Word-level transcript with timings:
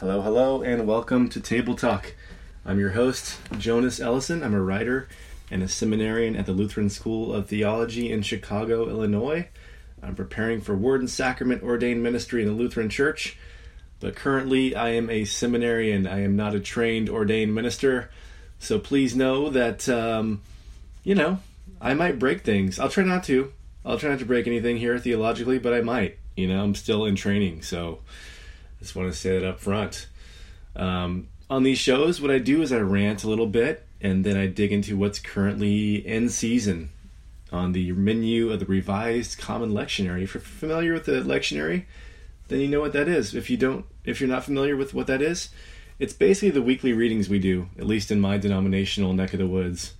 Hello, 0.00 0.22
hello, 0.22 0.60
and 0.60 0.88
welcome 0.88 1.28
to 1.28 1.40
Table 1.40 1.76
Talk. 1.76 2.14
I'm 2.66 2.80
your 2.80 2.90
host, 2.90 3.38
Jonas 3.58 4.00
Ellison. 4.00 4.42
I'm 4.42 4.52
a 4.52 4.60
writer 4.60 5.06
and 5.52 5.62
a 5.62 5.68
seminarian 5.68 6.34
at 6.34 6.46
the 6.46 6.52
Lutheran 6.52 6.90
School 6.90 7.32
of 7.32 7.46
Theology 7.46 8.10
in 8.10 8.22
Chicago, 8.22 8.88
Illinois. 8.88 9.48
I'm 10.02 10.16
preparing 10.16 10.60
for 10.60 10.74
Word 10.74 11.00
and 11.00 11.08
Sacrament 11.08 11.62
ordained 11.62 12.02
ministry 12.02 12.42
in 12.42 12.48
the 12.48 12.54
Lutheran 12.54 12.88
Church, 12.90 13.38
but 14.00 14.16
currently 14.16 14.74
I 14.74 14.90
am 14.90 15.08
a 15.08 15.24
seminarian. 15.24 16.08
I 16.08 16.22
am 16.22 16.34
not 16.34 16.56
a 16.56 16.60
trained 16.60 17.08
ordained 17.08 17.54
minister, 17.54 18.10
so 18.58 18.80
please 18.80 19.14
know 19.14 19.48
that, 19.50 19.88
um, 19.88 20.42
you 21.04 21.14
know, 21.14 21.38
I 21.80 21.94
might 21.94 22.18
break 22.18 22.42
things. 22.42 22.80
I'll 22.80 22.88
try 22.88 23.04
not 23.04 23.22
to. 23.24 23.52
I'll 23.84 23.98
try 23.98 24.10
not 24.10 24.18
to 24.18 24.26
break 24.26 24.48
anything 24.48 24.76
here 24.76 24.98
theologically, 24.98 25.60
but 25.60 25.72
I 25.72 25.82
might. 25.82 26.18
You 26.36 26.48
know, 26.48 26.64
I'm 26.64 26.74
still 26.74 27.04
in 27.04 27.14
training, 27.14 27.62
so 27.62 28.00
just 28.84 28.94
want 28.94 29.10
to 29.10 29.18
say 29.18 29.38
that 29.38 29.48
up 29.48 29.60
front. 29.60 30.08
Um, 30.76 31.28
on 31.48 31.62
these 31.62 31.78
shows, 31.78 32.20
what 32.20 32.30
I 32.30 32.38
do 32.38 32.60
is 32.62 32.70
I 32.72 32.78
rant 32.78 33.24
a 33.24 33.28
little 33.28 33.46
bit 33.46 33.86
and 34.00 34.24
then 34.24 34.36
I 34.36 34.46
dig 34.46 34.72
into 34.72 34.96
what's 34.96 35.18
currently 35.18 36.06
in 36.06 36.28
season 36.28 36.90
on 37.50 37.72
the 37.72 37.92
menu 37.92 38.50
of 38.50 38.60
the 38.60 38.66
Revised 38.66 39.38
Common 39.38 39.72
Lectionary. 39.72 40.22
If 40.22 40.34
you're 40.34 40.42
familiar 40.42 40.92
with 40.92 41.06
the 41.06 41.22
lectionary, 41.22 41.86
then 42.48 42.60
you 42.60 42.68
know 42.68 42.80
what 42.80 42.92
that 42.92 43.08
is. 43.08 43.34
If 43.34 43.48
you 43.48 43.56
don't, 43.56 43.86
if 44.04 44.20
you're 44.20 44.28
not 44.28 44.44
familiar 44.44 44.76
with 44.76 44.92
what 44.92 45.06
that 45.06 45.22
is, 45.22 45.48
it's 45.98 46.12
basically 46.12 46.50
the 46.50 46.60
weekly 46.60 46.92
readings 46.92 47.28
we 47.28 47.38
do, 47.38 47.68
at 47.78 47.86
least 47.86 48.10
in 48.10 48.20
my 48.20 48.36
denominational 48.36 49.14
neck 49.14 49.32
of 49.32 49.38
the 49.38 49.46
woods, 49.46 49.94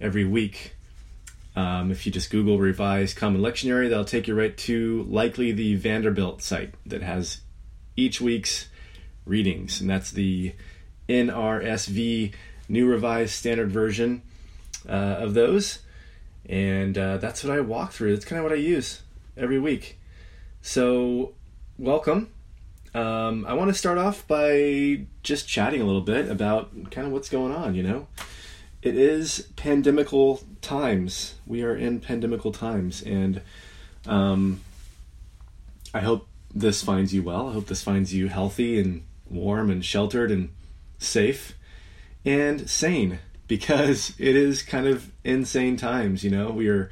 every 0.00 0.24
week. 0.24 0.74
Um, 1.54 1.90
if 1.90 2.04
you 2.04 2.12
just 2.12 2.30
Google 2.30 2.58
Revised 2.58 3.16
Common 3.16 3.40
Lectionary, 3.40 3.88
that'll 3.88 4.04
take 4.04 4.28
you 4.28 4.34
right 4.34 4.54
to 4.58 5.06
likely 5.08 5.52
the 5.52 5.76
Vanderbilt 5.76 6.42
site 6.42 6.74
that 6.84 7.00
has 7.00 7.40
each 7.96 8.20
week's 8.20 8.68
readings, 9.24 9.80
and 9.80 9.90
that's 9.90 10.10
the 10.10 10.54
NRSV 11.08 12.34
New 12.68 12.86
Revised 12.86 13.32
Standard 13.32 13.70
Version 13.70 14.22
uh, 14.88 14.92
of 14.92 15.34
those. 15.34 15.80
And 16.48 16.96
uh, 16.96 17.16
that's 17.16 17.42
what 17.42 17.56
I 17.56 17.60
walk 17.60 17.92
through. 17.92 18.12
That's 18.12 18.24
kind 18.24 18.38
of 18.38 18.44
what 18.44 18.52
I 18.52 18.56
use 18.56 19.02
every 19.36 19.58
week. 19.58 19.98
So, 20.62 21.32
welcome. 21.78 22.30
Um, 22.94 23.44
I 23.46 23.54
want 23.54 23.68
to 23.68 23.74
start 23.74 23.98
off 23.98 24.26
by 24.26 25.06
just 25.22 25.48
chatting 25.48 25.82
a 25.82 25.84
little 25.84 26.00
bit 26.00 26.30
about 26.30 26.90
kind 26.90 27.06
of 27.06 27.12
what's 27.12 27.28
going 27.28 27.52
on, 27.52 27.74
you 27.74 27.82
know? 27.82 28.06
It 28.80 28.96
is 28.96 29.48
pandemical 29.56 30.42
times. 30.62 31.34
We 31.46 31.62
are 31.62 31.74
in 31.74 32.00
pandemical 32.00 32.52
times, 32.52 33.02
and 33.02 33.42
um, 34.06 34.60
I 35.92 36.00
hope 36.00 36.28
this 36.60 36.82
finds 36.82 37.12
you 37.12 37.22
well. 37.22 37.50
I 37.50 37.52
hope 37.52 37.66
this 37.66 37.82
finds 37.82 38.14
you 38.14 38.28
healthy 38.28 38.80
and 38.80 39.04
warm 39.28 39.70
and 39.70 39.84
sheltered 39.84 40.30
and 40.30 40.48
safe 40.98 41.56
and 42.24 42.68
sane 42.68 43.18
because 43.46 44.14
it 44.18 44.34
is 44.34 44.62
kind 44.62 44.86
of 44.86 45.12
insane 45.22 45.76
times. 45.76 46.24
You 46.24 46.30
know, 46.30 46.50
we 46.50 46.68
are 46.68 46.90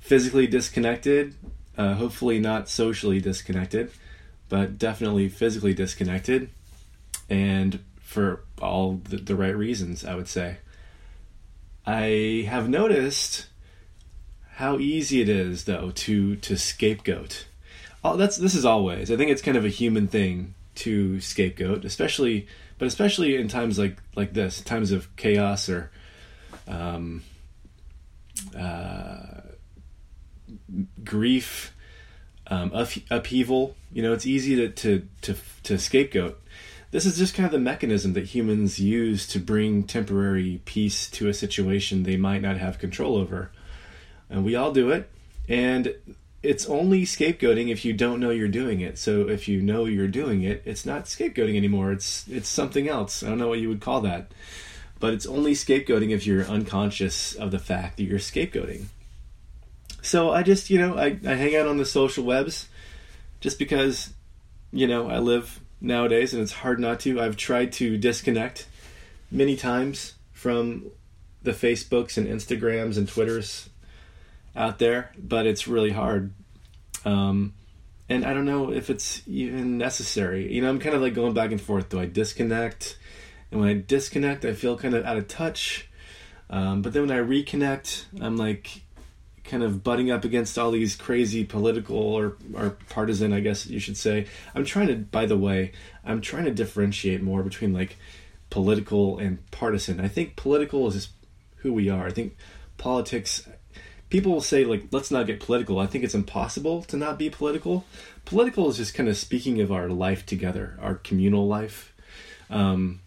physically 0.00 0.46
disconnected, 0.46 1.34
uh, 1.78 1.94
hopefully 1.94 2.38
not 2.38 2.68
socially 2.68 3.20
disconnected, 3.20 3.90
but 4.50 4.78
definitely 4.78 5.30
physically 5.30 5.72
disconnected, 5.72 6.50
and 7.30 7.80
for 8.00 8.44
all 8.60 9.00
the, 9.04 9.16
the 9.16 9.34
right 9.34 9.56
reasons, 9.56 10.04
I 10.04 10.14
would 10.14 10.28
say. 10.28 10.58
I 11.86 12.46
have 12.48 12.68
noticed 12.68 13.46
how 14.56 14.78
easy 14.78 15.22
it 15.22 15.28
is, 15.28 15.64
though, 15.64 15.90
to 15.94 16.36
to 16.36 16.56
scapegoat 16.56 17.46
oh, 18.04 18.16
that's 18.16 18.36
this 18.36 18.54
is 18.54 18.64
always. 18.64 19.10
I 19.10 19.16
think 19.16 19.30
it's 19.30 19.42
kind 19.42 19.56
of 19.56 19.64
a 19.64 19.70
human 19.70 20.06
thing 20.06 20.54
to 20.76 21.20
scapegoat, 21.20 21.84
especially, 21.84 22.46
but 22.78 22.86
especially 22.86 23.36
in 23.36 23.48
times 23.48 23.78
like 23.78 23.98
like 24.14 24.34
this, 24.34 24.60
times 24.60 24.92
of 24.92 25.14
chaos 25.16 25.68
or 25.68 25.90
um, 26.68 27.22
uh, 28.56 29.40
grief, 31.02 31.74
um, 32.48 32.70
upheaval. 33.10 33.76
You 33.92 34.02
know, 34.02 34.12
it's 34.12 34.26
easy 34.26 34.56
to, 34.56 34.68
to 34.68 35.08
to 35.22 35.36
to 35.64 35.78
scapegoat. 35.78 36.40
This 36.90 37.06
is 37.06 37.18
just 37.18 37.34
kind 37.34 37.44
of 37.44 37.50
the 37.50 37.58
mechanism 37.58 38.12
that 38.12 38.26
humans 38.26 38.78
use 38.78 39.26
to 39.28 39.40
bring 39.40 39.82
temporary 39.82 40.60
peace 40.64 41.10
to 41.10 41.28
a 41.28 41.34
situation 41.34 42.04
they 42.04 42.16
might 42.16 42.40
not 42.40 42.56
have 42.58 42.78
control 42.78 43.16
over. 43.16 43.50
And 44.30 44.44
we 44.44 44.54
all 44.54 44.70
do 44.70 44.90
it. 44.90 45.10
And 45.48 45.92
it's 46.44 46.66
only 46.66 47.04
scapegoating 47.04 47.70
if 47.70 47.84
you 47.84 47.92
don't 47.92 48.20
know 48.20 48.30
you're 48.30 48.48
doing 48.48 48.80
it. 48.80 48.98
So 48.98 49.28
if 49.28 49.48
you 49.48 49.62
know 49.62 49.86
you're 49.86 50.06
doing 50.06 50.42
it, 50.42 50.62
it's 50.64 50.84
not 50.84 51.06
scapegoating 51.06 51.56
anymore. 51.56 51.92
It's 51.92 52.28
it's 52.28 52.48
something 52.48 52.88
else. 52.88 53.22
I 53.22 53.28
don't 53.28 53.38
know 53.38 53.48
what 53.48 53.60
you 53.60 53.68
would 53.70 53.80
call 53.80 54.02
that. 54.02 54.32
But 55.00 55.14
it's 55.14 55.26
only 55.26 55.52
scapegoating 55.52 56.10
if 56.10 56.26
you're 56.26 56.44
unconscious 56.44 57.34
of 57.34 57.50
the 57.50 57.58
fact 57.58 57.96
that 57.96 58.04
you're 58.04 58.18
scapegoating. 58.18 58.86
So 60.02 60.30
I 60.30 60.42
just, 60.42 60.70
you 60.70 60.78
know, 60.78 60.96
I, 60.96 61.18
I 61.26 61.34
hang 61.34 61.56
out 61.56 61.66
on 61.66 61.78
the 61.78 61.86
social 61.86 62.24
webs 62.24 62.68
just 63.40 63.58
because, 63.58 64.12
you 64.70 64.86
know, 64.86 65.08
I 65.08 65.18
live 65.18 65.60
nowadays 65.80 66.34
and 66.34 66.42
it's 66.42 66.52
hard 66.52 66.78
not 66.78 67.00
to. 67.00 67.20
I've 67.20 67.36
tried 67.36 67.72
to 67.74 67.96
disconnect 67.96 68.66
many 69.30 69.56
times 69.56 70.14
from 70.32 70.90
the 71.42 71.52
Facebooks 71.52 72.16
and 72.18 72.26
Instagrams 72.26 72.96
and 72.96 73.08
Twitters 73.08 73.68
out 74.56 74.78
there, 74.78 75.12
but 75.18 75.46
it's 75.46 75.66
really 75.66 75.90
hard. 75.90 76.32
Um, 77.04 77.54
and 78.08 78.24
I 78.24 78.34
don't 78.34 78.44
know 78.44 78.72
if 78.72 78.90
it's 78.90 79.22
even 79.26 79.78
necessary. 79.78 80.52
You 80.52 80.62
know, 80.62 80.68
I'm 80.68 80.78
kind 80.78 80.94
of 80.94 81.02
like 81.02 81.14
going 81.14 81.34
back 81.34 81.50
and 81.50 81.60
forth. 81.60 81.88
Do 81.88 81.98
I 81.98 82.06
disconnect? 82.06 82.98
And 83.50 83.60
when 83.60 83.68
I 83.70 83.84
disconnect, 83.86 84.44
I 84.44 84.52
feel 84.52 84.76
kind 84.76 84.94
of 84.94 85.04
out 85.04 85.16
of 85.16 85.28
touch. 85.28 85.88
Um, 86.50 86.82
but 86.82 86.92
then 86.92 87.06
when 87.06 87.10
I 87.10 87.20
reconnect, 87.20 88.04
I'm 88.20 88.36
like 88.36 88.82
kind 89.44 89.62
of 89.62 89.82
butting 89.82 90.10
up 90.10 90.24
against 90.24 90.58
all 90.58 90.70
these 90.70 90.96
crazy 90.96 91.44
political 91.44 91.96
or, 91.96 92.36
or 92.54 92.76
partisan, 92.88 93.32
I 93.32 93.40
guess 93.40 93.66
you 93.66 93.78
should 93.78 93.96
say. 93.96 94.26
I'm 94.54 94.64
trying 94.64 94.88
to, 94.88 94.96
by 94.96 95.26
the 95.26 95.36
way, 95.36 95.72
I'm 96.04 96.20
trying 96.20 96.44
to 96.44 96.50
differentiate 96.50 97.22
more 97.22 97.42
between 97.42 97.72
like 97.72 97.96
political 98.50 99.18
and 99.18 99.38
partisan. 99.50 100.00
I 100.00 100.08
think 100.08 100.36
political 100.36 100.86
is 100.88 101.08
who 101.56 101.72
we 101.72 101.88
are. 101.88 102.06
I 102.06 102.10
think 102.10 102.36
politics 102.76 103.48
people 104.14 104.30
will 104.30 104.40
say 104.40 104.64
like 104.64 104.84
let's 104.92 105.10
not 105.10 105.26
get 105.26 105.40
political. 105.40 105.80
I 105.80 105.88
think 105.88 106.04
it's 106.04 106.14
impossible 106.14 106.84
to 106.84 106.96
not 106.96 107.18
be 107.18 107.30
political. 107.30 107.84
Political 108.24 108.68
is 108.68 108.76
just 108.76 108.94
kind 108.94 109.08
of 109.08 109.16
speaking 109.16 109.60
of 109.60 109.72
our 109.72 109.88
life 109.88 110.24
together 110.24 110.78
our 110.80 110.94
communal 110.94 111.48
life. 111.48 111.92
Um, 112.48 113.00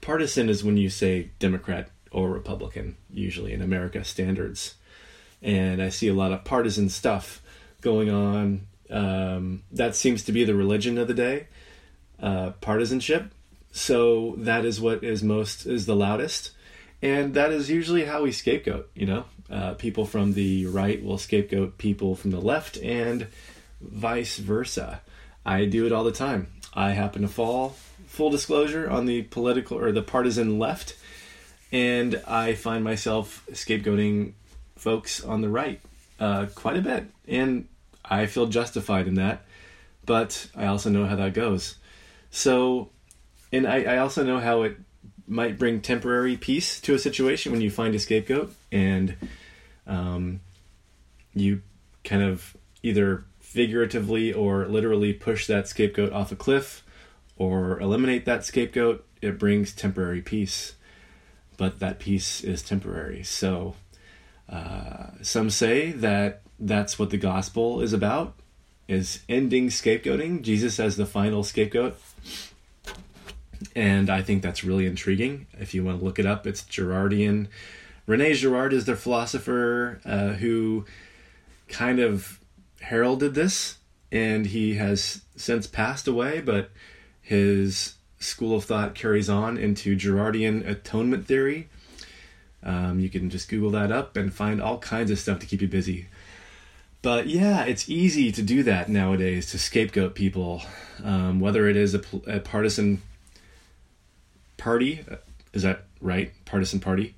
partisan 0.00 0.48
is 0.48 0.62
when 0.62 0.76
you 0.76 0.90
say 0.90 1.30
democrat 1.40 1.90
or 2.12 2.30
republican 2.30 2.96
usually 3.12 3.52
in 3.52 3.62
america 3.62 4.04
standards. 4.04 4.76
And 5.42 5.82
i 5.82 5.88
see 5.88 6.06
a 6.06 6.14
lot 6.14 6.30
of 6.30 6.44
partisan 6.44 6.88
stuff 6.88 7.42
going 7.80 8.10
on. 8.10 8.68
Um, 8.90 9.64
that 9.72 9.96
seems 9.96 10.22
to 10.24 10.30
be 10.30 10.44
the 10.44 10.54
religion 10.54 10.98
of 10.98 11.08
the 11.08 11.14
day 11.14 11.48
uh, 12.22 12.50
partisanship. 12.60 13.32
So 13.72 14.36
that 14.38 14.64
is 14.64 14.80
what 14.80 15.02
is 15.02 15.24
most 15.24 15.66
is 15.66 15.86
the 15.86 15.96
loudest. 15.96 16.52
And 17.02 17.34
that 17.34 17.50
is 17.50 17.70
usually 17.70 18.04
how 18.04 18.22
we 18.22 18.30
scapegoat 18.30 18.88
you 18.94 19.06
know 19.06 19.24
uh, 19.50 19.74
people 19.74 20.04
from 20.04 20.34
the 20.34 20.66
right 20.66 21.02
will 21.02 21.18
scapegoat 21.18 21.78
people 21.78 22.14
from 22.14 22.30
the 22.30 22.40
left, 22.40 22.76
and 22.78 23.26
vice 23.80 24.38
versa. 24.38 25.00
I 25.44 25.64
do 25.64 25.86
it 25.86 25.92
all 25.92 26.04
the 26.04 26.12
time. 26.12 26.48
I 26.74 26.90
happen 26.90 27.22
to 27.22 27.28
fall, 27.28 27.76
full 28.06 28.30
disclosure, 28.30 28.88
on 28.88 29.06
the 29.06 29.22
political 29.22 29.78
or 29.78 29.92
the 29.92 30.02
partisan 30.02 30.58
left, 30.58 30.96
and 31.72 32.20
I 32.26 32.54
find 32.54 32.84
myself 32.84 33.44
scapegoating 33.52 34.32
folks 34.76 35.22
on 35.22 35.40
the 35.40 35.48
right 35.48 35.80
uh, 36.18 36.46
quite 36.54 36.76
a 36.76 36.82
bit. 36.82 37.04
And 37.26 37.68
I 38.04 38.26
feel 38.26 38.46
justified 38.46 39.08
in 39.08 39.14
that, 39.14 39.44
but 40.06 40.46
I 40.56 40.66
also 40.66 40.90
know 40.90 41.06
how 41.06 41.16
that 41.16 41.34
goes. 41.34 41.76
So, 42.30 42.90
and 43.52 43.66
I, 43.66 43.82
I 43.82 43.98
also 43.98 44.24
know 44.24 44.38
how 44.38 44.62
it 44.62 44.76
might 45.26 45.58
bring 45.58 45.80
temporary 45.80 46.36
peace 46.36 46.80
to 46.82 46.94
a 46.94 46.98
situation 46.98 47.52
when 47.52 47.60
you 47.60 47.70
find 47.70 47.94
a 47.94 47.98
scapegoat 47.98 48.52
and 48.72 49.16
um, 49.90 50.40
you 51.34 51.60
kind 52.02 52.22
of 52.22 52.56
either 52.82 53.24
figuratively 53.40 54.32
or 54.32 54.66
literally 54.66 55.12
push 55.12 55.46
that 55.46 55.68
scapegoat 55.68 56.12
off 56.12 56.32
a 56.32 56.36
cliff 56.36 56.82
or 57.36 57.78
eliminate 57.80 58.24
that 58.24 58.44
scapegoat, 58.44 59.04
it 59.20 59.38
brings 59.38 59.74
temporary 59.74 60.22
peace. 60.22 60.74
But 61.56 61.80
that 61.80 61.98
peace 61.98 62.42
is 62.42 62.62
temporary. 62.62 63.22
So 63.22 63.74
uh, 64.48 65.10
some 65.20 65.50
say 65.50 65.92
that 65.92 66.42
that's 66.58 66.98
what 66.98 67.10
the 67.10 67.16
gospel 67.16 67.80
is 67.80 67.92
about 67.92 68.34
is 68.86 69.22
ending 69.28 69.68
scapegoating 69.68 70.42
jesus 70.42 70.78
as 70.78 70.96
the 70.96 71.06
final 71.06 71.42
scapegoat 71.42 71.96
and 73.74 74.10
i 74.10 74.20
think 74.20 74.42
that's 74.42 74.62
really 74.62 74.84
intriguing 74.84 75.46
if 75.58 75.72
you 75.72 75.82
want 75.82 75.98
to 75.98 76.04
look 76.04 76.18
it 76.18 76.26
up 76.26 76.46
it's 76.46 76.62
girardian 76.64 77.46
Rene 78.10 78.34
Girard 78.34 78.72
is 78.72 78.86
their 78.86 78.96
philosopher 78.96 80.00
uh, 80.04 80.30
who 80.30 80.84
kind 81.68 82.00
of 82.00 82.40
heralded 82.80 83.34
this, 83.34 83.78
and 84.10 84.46
he 84.46 84.74
has 84.74 85.22
since 85.36 85.68
passed 85.68 86.08
away. 86.08 86.40
But 86.40 86.70
his 87.22 87.94
school 88.18 88.56
of 88.56 88.64
thought 88.64 88.96
carries 88.96 89.30
on 89.30 89.56
into 89.56 89.96
Girardian 89.96 90.68
atonement 90.68 91.28
theory. 91.28 91.68
Um, 92.64 92.98
you 92.98 93.08
can 93.08 93.30
just 93.30 93.48
Google 93.48 93.70
that 93.70 93.92
up 93.92 94.16
and 94.16 94.34
find 94.34 94.60
all 94.60 94.78
kinds 94.78 95.12
of 95.12 95.18
stuff 95.20 95.38
to 95.38 95.46
keep 95.46 95.62
you 95.62 95.68
busy. 95.68 96.08
But 97.02 97.28
yeah, 97.28 97.62
it's 97.62 97.88
easy 97.88 98.32
to 98.32 98.42
do 98.42 98.64
that 98.64 98.88
nowadays 98.88 99.52
to 99.52 99.58
scapegoat 99.58 100.16
people, 100.16 100.62
um, 101.04 101.38
whether 101.38 101.68
it 101.68 101.76
is 101.76 101.94
a, 101.94 102.02
a, 102.26 102.40
partisan 102.40 103.02
party, 104.56 105.04
uh, 105.08 105.16
is 105.52 105.62
that 105.62 105.84
right? 106.00 106.32
Partisan 106.44 106.80
party, 106.80 107.14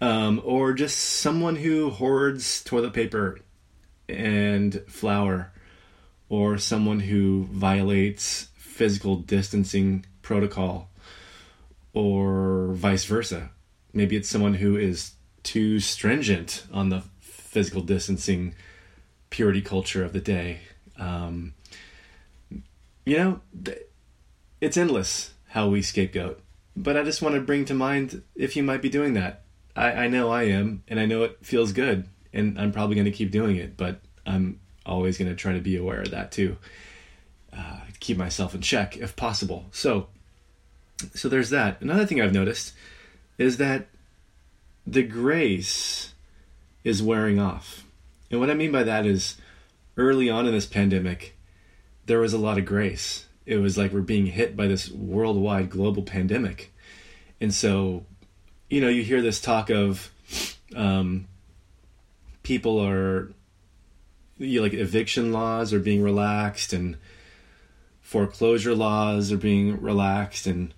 um, 0.00 0.40
or 0.44 0.72
just 0.72 0.98
someone 0.98 1.56
who 1.56 1.90
hoards 1.90 2.62
toilet 2.62 2.92
paper 2.92 3.40
and 4.08 4.82
flour, 4.88 5.52
or 6.28 6.58
someone 6.58 7.00
who 7.00 7.44
violates 7.50 8.48
physical 8.56 9.16
distancing 9.16 10.04
protocol, 10.22 10.90
or 11.92 12.72
vice 12.72 13.04
versa. 13.04 13.50
Maybe 13.92 14.16
it's 14.16 14.28
someone 14.28 14.54
who 14.54 14.76
is 14.76 15.12
too 15.42 15.80
stringent 15.80 16.64
on 16.72 16.90
the 16.90 17.02
physical 17.20 17.80
distancing 17.80 18.54
purity 19.30 19.62
culture 19.62 20.04
of 20.04 20.12
the 20.12 20.20
day. 20.20 20.60
Um, 20.98 21.54
you 23.04 23.16
know, 23.16 23.40
it's 24.60 24.76
endless 24.76 25.32
how 25.48 25.68
we 25.68 25.80
scapegoat. 25.80 26.40
But 26.76 26.96
I 26.96 27.02
just 27.02 27.22
want 27.22 27.34
to 27.34 27.40
bring 27.40 27.64
to 27.66 27.74
mind 27.74 28.22
if 28.34 28.56
you 28.56 28.62
might 28.62 28.82
be 28.82 28.90
doing 28.90 29.14
that. 29.14 29.45
I, 29.76 29.92
I 29.92 30.08
know 30.08 30.30
I 30.30 30.44
am, 30.44 30.82
and 30.88 30.98
I 30.98 31.06
know 31.06 31.22
it 31.22 31.38
feels 31.42 31.72
good, 31.72 32.08
and 32.32 32.58
I'm 32.58 32.72
probably 32.72 32.94
going 32.96 33.04
to 33.04 33.10
keep 33.10 33.30
doing 33.30 33.56
it, 33.56 33.76
but 33.76 34.00
I'm 34.26 34.58
always 34.84 35.18
going 35.18 35.30
to 35.30 35.36
try 35.36 35.52
to 35.52 35.60
be 35.60 35.76
aware 35.76 36.00
of 36.00 36.10
that 36.12 36.32
too. 36.32 36.56
Uh, 37.52 37.80
keep 38.00 38.16
myself 38.16 38.54
in 38.54 38.60
check 38.60 38.96
if 38.96 39.16
possible. 39.16 39.66
So, 39.72 40.08
so 41.14 41.28
there's 41.28 41.50
that. 41.50 41.80
Another 41.80 42.06
thing 42.06 42.20
I've 42.20 42.32
noticed 42.32 42.72
is 43.38 43.58
that 43.58 43.86
the 44.86 45.02
grace 45.02 46.14
is 46.84 47.02
wearing 47.02 47.38
off. 47.38 47.84
And 48.30 48.40
what 48.40 48.50
I 48.50 48.54
mean 48.54 48.72
by 48.72 48.82
that 48.84 49.06
is 49.06 49.36
early 49.96 50.30
on 50.30 50.46
in 50.46 50.52
this 50.52 50.66
pandemic, 50.66 51.36
there 52.06 52.20
was 52.20 52.32
a 52.32 52.38
lot 52.38 52.58
of 52.58 52.64
grace. 52.64 53.26
It 53.44 53.58
was 53.58 53.76
like 53.76 53.92
we're 53.92 54.00
being 54.00 54.26
hit 54.26 54.56
by 54.56 54.66
this 54.66 54.90
worldwide 54.90 55.70
global 55.70 56.02
pandemic. 56.02 56.72
And 57.40 57.52
so, 57.52 58.04
you 58.68 58.80
know, 58.80 58.88
you 58.88 59.02
hear 59.02 59.22
this 59.22 59.40
talk 59.40 59.70
of 59.70 60.10
um, 60.74 61.26
people 62.42 62.80
are, 62.80 63.32
you 64.38 64.58
know, 64.58 64.62
like 64.62 64.74
eviction 64.74 65.32
laws 65.32 65.72
are 65.72 65.78
being 65.78 66.02
relaxed 66.02 66.72
and 66.72 66.96
foreclosure 68.00 68.74
laws 68.74 69.32
are 69.32 69.36
being 69.36 69.80
relaxed 69.80 70.46
and 70.46 70.72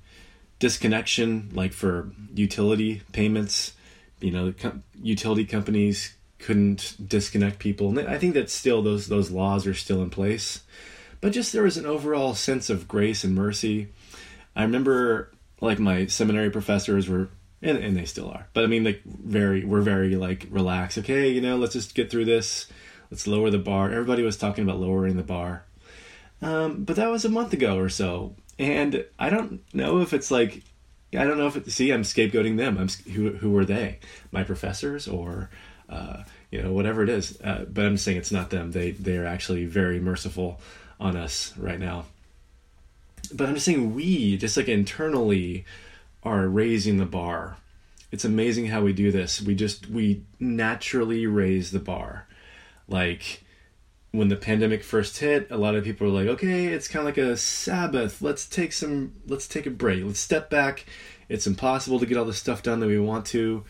disconnection, 0.59 1.51
like 1.53 1.73
for 1.73 2.11
utility 2.35 3.03
payments, 3.13 3.73
you 4.21 4.31
know, 4.31 4.53
utility 5.01 5.45
companies 5.45 6.15
couldn't 6.39 6.97
disconnect 7.07 7.59
people. 7.59 7.99
And 7.99 8.09
I 8.09 8.19
think 8.19 8.35
that 8.35 8.51
still 8.51 8.83
those 8.83 9.09
those 9.09 9.31
laws 9.31 9.67
are 9.67 9.75
still 9.75 10.03
in 10.03 10.11
place. 10.11 10.63
But 11.21 11.33
just 11.33 11.53
there 11.53 11.65
was 11.65 11.77
an 11.77 11.87
overall 11.87 12.35
sense 12.35 12.71
of 12.71 12.87
grace 12.87 13.25
and 13.25 13.35
mercy. 13.35 13.89
I 14.55 14.63
remember 14.63 15.33
like 15.61 15.79
my 15.79 16.07
seminary 16.07 16.51
professors 16.51 17.09
were 17.09 17.29
and, 17.63 17.79
and 17.79 17.97
they 17.97 18.05
still 18.05 18.31
are. 18.31 18.47
But 18.53 18.65
I 18.65 18.67
mean 18.67 18.85
like 18.85 19.03
very 19.05 19.65
we're 19.65 19.81
very 19.81 20.17
like 20.17 20.47
relaxed. 20.51 20.99
Okay, 20.99 21.31
you 21.31 21.41
know, 21.41 21.57
let's 21.57 21.73
just 21.73 21.95
get 21.95 22.11
through 22.11 22.27
this. 22.27 22.67
Let's 23.11 23.27
lower 23.27 23.51
the 23.51 23.59
bar. 23.59 23.91
Everybody 23.91 24.23
was 24.23 24.37
talking 24.37 24.65
about 24.65 24.81
lowering 24.81 25.17
the 25.17 25.23
bar. 25.23 25.65
Um, 26.43 26.85
but 26.85 26.97
that 26.97 27.11
was 27.11 27.25
a 27.25 27.31
month 27.31 27.53
ago 27.53 27.79
or 27.79 27.89
so. 27.89 28.35
And 28.59 29.05
I 29.19 29.31
don't 29.31 29.63
know 29.75 30.01
if 30.01 30.13
it's 30.13 30.31
like 30.31 30.63
I 31.15 31.25
don't 31.25 31.39
know 31.39 31.47
if 31.47 31.57
it, 31.57 31.71
see 31.71 31.91
I'm 31.91 32.03
scapegoating 32.03 32.57
them. 32.57 32.77
I'm 32.79 32.89
who 33.13 33.33
who 33.33 33.51
were 33.51 33.65
they? 33.65 33.99
My 34.31 34.45
professors 34.45 35.09
or 35.09 35.51
uh, 35.89 36.23
you 36.51 36.63
know, 36.63 36.73
whatever 36.73 37.03
it 37.03 37.09
is. 37.09 37.41
Uh, 37.43 37.65
but 37.69 37.87
I'm 37.87 37.97
saying 37.97 38.19
it's 38.19 38.33
not 38.33 38.51
them. 38.51 38.73
They 38.73 38.93
they 38.93 39.17
are 39.17 39.27
actually 39.27 39.65
very 39.65 40.01
merciful 40.01 40.61
on 41.01 41.17
us 41.17 41.57
right 41.57 41.79
now. 41.79 42.07
But 43.33 43.49
I'm 43.49 43.55
just 43.55 43.67
saying 43.67 43.95
we 43.95 44.37
just 44.37 44.57
like 44.57 44.69
internally 44.69 45.65
are 46.23 46.49
raising 46.49 46.99
the 46.99 47.07
bar. 47.07 47.57
It's 48.11 48.25
amazing 48.25 48.67
how 48.67 48.83
we 48.83 48.93
do 48.93 49.13
this. 49.13 49.41
We 49.41 49.55
just 49.55 49.89
we 49.89 50.25
naturally 50.41 51.27
raise 51.27 51.71
the 51.71 51.79
bar. 51.79 52.27
Like 52.89 53.45
when 54.13 54.29
the 54.29 54.37
pandemic 54.37 54.83
first 54.83 55.19
hit, 55.19 55.51
a 55.51 55.59
lot 55.59 55.75
of 55.75 55.85
people 55.85 56.07
were 56.07 56.13
like, 56.13 56.29
"Okay, 56.29 56.67
it's 56.67 56.89
kind 56.89 57.01
of 57.01 57.17
like 57.17 57.19
a 57.19 57.37
Sabbath. 57.37 58.23
Let's 58.23 58.47
take 58.47 58.73
some 58.73 59.15
let's 59.27 59.47
take 59.47 59.67
a 59.67 59.71
break. 59.71 60.05
Let's 60.05 60.21
step 60.21 60.49
back. 60.51 60.87
It's 61.29 61.47
impossible 61.47 61.99
to 62.01 62.07
get 62.07 62.17
all 62.17 62.25
the 62.25 62.33
stuff 62.33 62.63
done 62.63 62.81
that 62.81 62.87
we 62.87 62.99
want 62.99 63.27
to." 63.27 63.65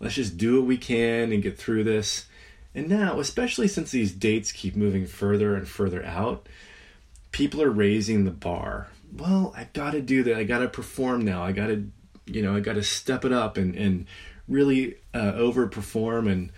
let's 0.00 0.14
just 0.14 0.36
do 0.36 0.58
what 0.58 0.66
we 0.66 0.76
can 0.76 1.32
and 1.32 1.42
get 1.42 1.58
through 1.58 1.84
this. 1.84 2.26
And 2.74 2.88
now, 2.88 3.18
especially 3.20 3.68
since 3.68 3.90
these 3.90 4.12
dates 4.12 4.52
keep 4.52 4.76
moving 4.76 5.06
further 5.06 5.54
and 5.54 5.66
further 5.66 6.04
out, 6.04 6.48
people 7.32 7.62
are 7.62 7.70
raising 7.70 8.24
the 8.24 8.30
bar. 8.30 8.88
Well, 9.16 9.52
I 9.56 9.68
got 9.72 9.92
to 9.92 10.00
do 10.00 10.22
that. 10.24 10.36
I 10.36 10.44
got 10.44 10.58
to 10.58 10.68
perform 10.68 11.24
now. 11.24 11.42
I 11.42 11.52
got 11.52 11.68
to, 11.68 11.90
you 12.26 12.42
know, 12.42 12.54
I 12.54 12.60
got 12.60 12.74
to 12.74 12.82
step 12.82 13.24
it 13.24 13.32
up 13.32 13.56
and 13.56 13.74
and 13.74 14.06
really 14.48 14.96
uh, 15.12 15.32
overperform 15.32 16.30
and 16.30 16.52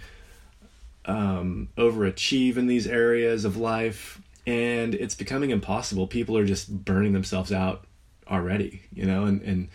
um, 1.05 1.69
overachieve 1.77 2.57
in 2.57 2.67
these 2.67 2.87
areas 2.87 3.45
of 3.45 3.57
life. 3.57 4.21
And 4.47 4.95
it's 4.95 5.15
becoming 5.15 5.51
impossible. 5.51 6.07
People 6.07 6.37
are 6.37 6.47
just 6.47 6.85
burning 6.85 7.13
themselves 7.13 7.53
out 7.53 7.85
already, 8.29 8.83
you 8.93 9.05
know, 9.05 9.25
and 9.25 9.43
and 9.43 9.69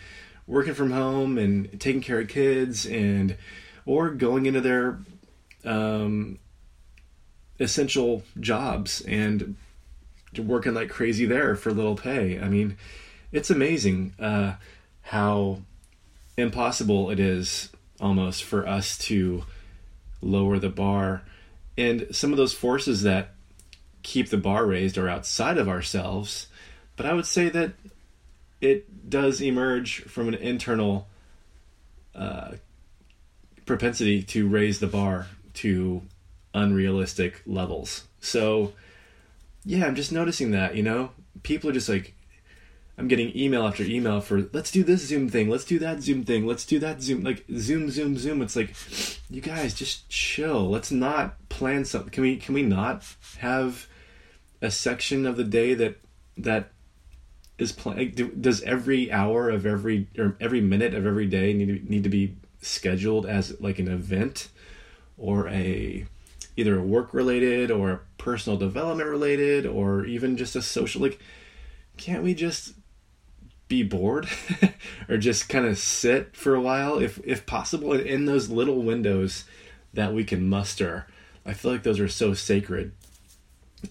working 0.46 0.74
from 0.74 0.90
home 0.90 1.38
and 1.38 1.80
taking 1.80 2.00
care 2.00 2.20
of 2.20 2.28
kids 2.28 2.86
and 2.86 3.36
or 3.84 4.10
going 4.10 4.46
into 4.46 4.60
their 4.60 4.98
um, 5.64 6.38
essential 7.58 8.22
jobs 8.40 9.00
and 9.02 9.56
working 10.38 10.74
like 10.74 10.90
crazy 10.90 11.26
there 11.26 11.56
for 11.56 11.72
little 11.72 11.96
pay. 11.96 12.40
I 12.40 12.48
mean, 12.48 12.76
it's 13.32 13.50
amazing 13.50 14.14
uh, 14.18 14.54
how 15.02 15.60
impossible 16.36 17.10
it 17.10 17.18
is 17.20 17.70
almost 18.00 18.44
for 18.44 18.66
us 18.66 18.98
to 18.98 19.44
lower 20.20 20.58
the 20.58 20.68
bar. 20.68 21.22
And 21.78 22.06
some 22.10 22.32
of 22.32 22.36
those 22.36 22.52
forces 22.52 23.02
that 23.02 23.34
keep 24.02 24.30
the 24.30 24.36
bar 24.36 24.66
raised 24.66 24.98
are 24.98 25.08
outside 25.08 25.58
of 25.58 25.68
ourselves. 25.68 26.46
But 26.96 27.06
I 27.06 27.12
would 27.12 27.26
say 27.26 27.48
that 27.50 27.72
it 28.60 29.10
does 29.10 29.40
emerge 29.40 30.02
from 30.02 30.28
an 30.28 30.34
internal 30.34 31.06
uh, 32.14 32.52
propensity 33.66 34.22
to 34.22 34.48
raise 34.48 34.80
the 34.80 34.86
bar 34.86 35.26
to 35.54 36.02
unrealistic 36.54 37.42
levels. 37.46 38.04
So, 38.20 38.72
yeah, 39.66 39.84
I'm 39.84 39.96
just 39.96 40.12
noticing 40.12 40.52
that, 40.52 40.76
you 40.76 40.82
know, 40.84 41.10
people 41.42 41.68
are 41.68 41.72
just 41.72 41.88
like, 41.88 42.14
I'm 42.96 43.08
getting 43.08 43.36
email 43.36 43.66
after 43.66 43.82
email 43.82 44.20
for 44.20 44.48
let's 44.52 44.70
do 44.70 44.84
this 44.84 45.06
Zoom 45.06 45.28
thing, 45.28 45.50
let's 45.50 45.64
do 45.64 45.80
that 45.80 46.02
Zoom 46.02 46.24
thing, 46.24 46.46
let's 46.46 46.64
do 46.64 46.78
that 46.78 47.02
Zoom, 47.02 47.24
like 47.24 47.44
Zoom, 47.58 47.90
Zoom, 47.90 48.16
Zoom. 48.16 48.40
It's 48.40 48.54
like, 48.54 48.74
you 49.28 49.42
guys 49.42 49.74
just 49.74 50.08
chill. 50.08 50.70
Let's 50.70 50.92
not 50.92 51.48
plan 51.48 51.84
something. 51.84 52.10
Can 52.10 52.22
we 52.22 52.36
can 52.36 52.54
we 52.54 52.62
not 52.62 53.04
have 53.38 53.88
a 54.62 54.70
section 54.70 55.26
of 55.26 55.36
the 55.36 55.44
day 55.44 55.74
that 55.74 55.98
that 56.38 56.70
is 57.58 57.72
playing 57.72 58.12
does 58.40 58.62
every 58.62 59.10
hour 59.10 59.50
of 59.50 59.66
every 59.66 60.06
or 60.16 60.36
every 60.40 60.60
minute 60.60 60.94
of 60.94 61.06
every 61.06 61.26
day 61.26 61.52
need 61.52 61.66
to, 61.66 61.90
need 61.92 62.04
to 62.04 62.08
be 62.08 62.36
scheduled 62.62 63.26
as 63.26 63.60
like 63.60 63.78
an 63.78 63.88
event 63.88 64.48
or 65.18 65.48
a 65.48 66.06
either 66.56 66.80
work 66.80 67.12
related 67.12 67.70
or 67.70 68.02
personal 68.18 68.58
development 68.58 69.08
related 69.08 69.66
or 69.66 70.04
even 70.04 70.36
just 70.36 70.56
a 70.56 70.62
social 70.62 71.02
like 71.02 71.20
can't 71.96 72.22
we 72.22 72.34
just 72.34 72.74
be 73.68 73.82
bored? 73.82 74.28
Or 75.08 75.18
just 75.18 75.48
kind 75.48 75.66
of 75.66 75.78
sit 75.78 76.34
for 76.34 76.56
a 76.56 76.60
while 76.60 76.98
if 76.98 77.20
if 77.24 77.46
possible 77.46 77.92
in 77.92 78.24
those 78.24 78.50
little 78.50 78.82
windows 78.82 79.44
that 79.94 80.12
we 80.12 80.24
can 80.24 80.48
muster. 80.48 81.06
I 81.44 81.52
feel 81.52 81.70
like 81.70 81.84
those 81.84 82.00
are 82.00 82.08
so 82.08 82.34
sacred 82.34 82.90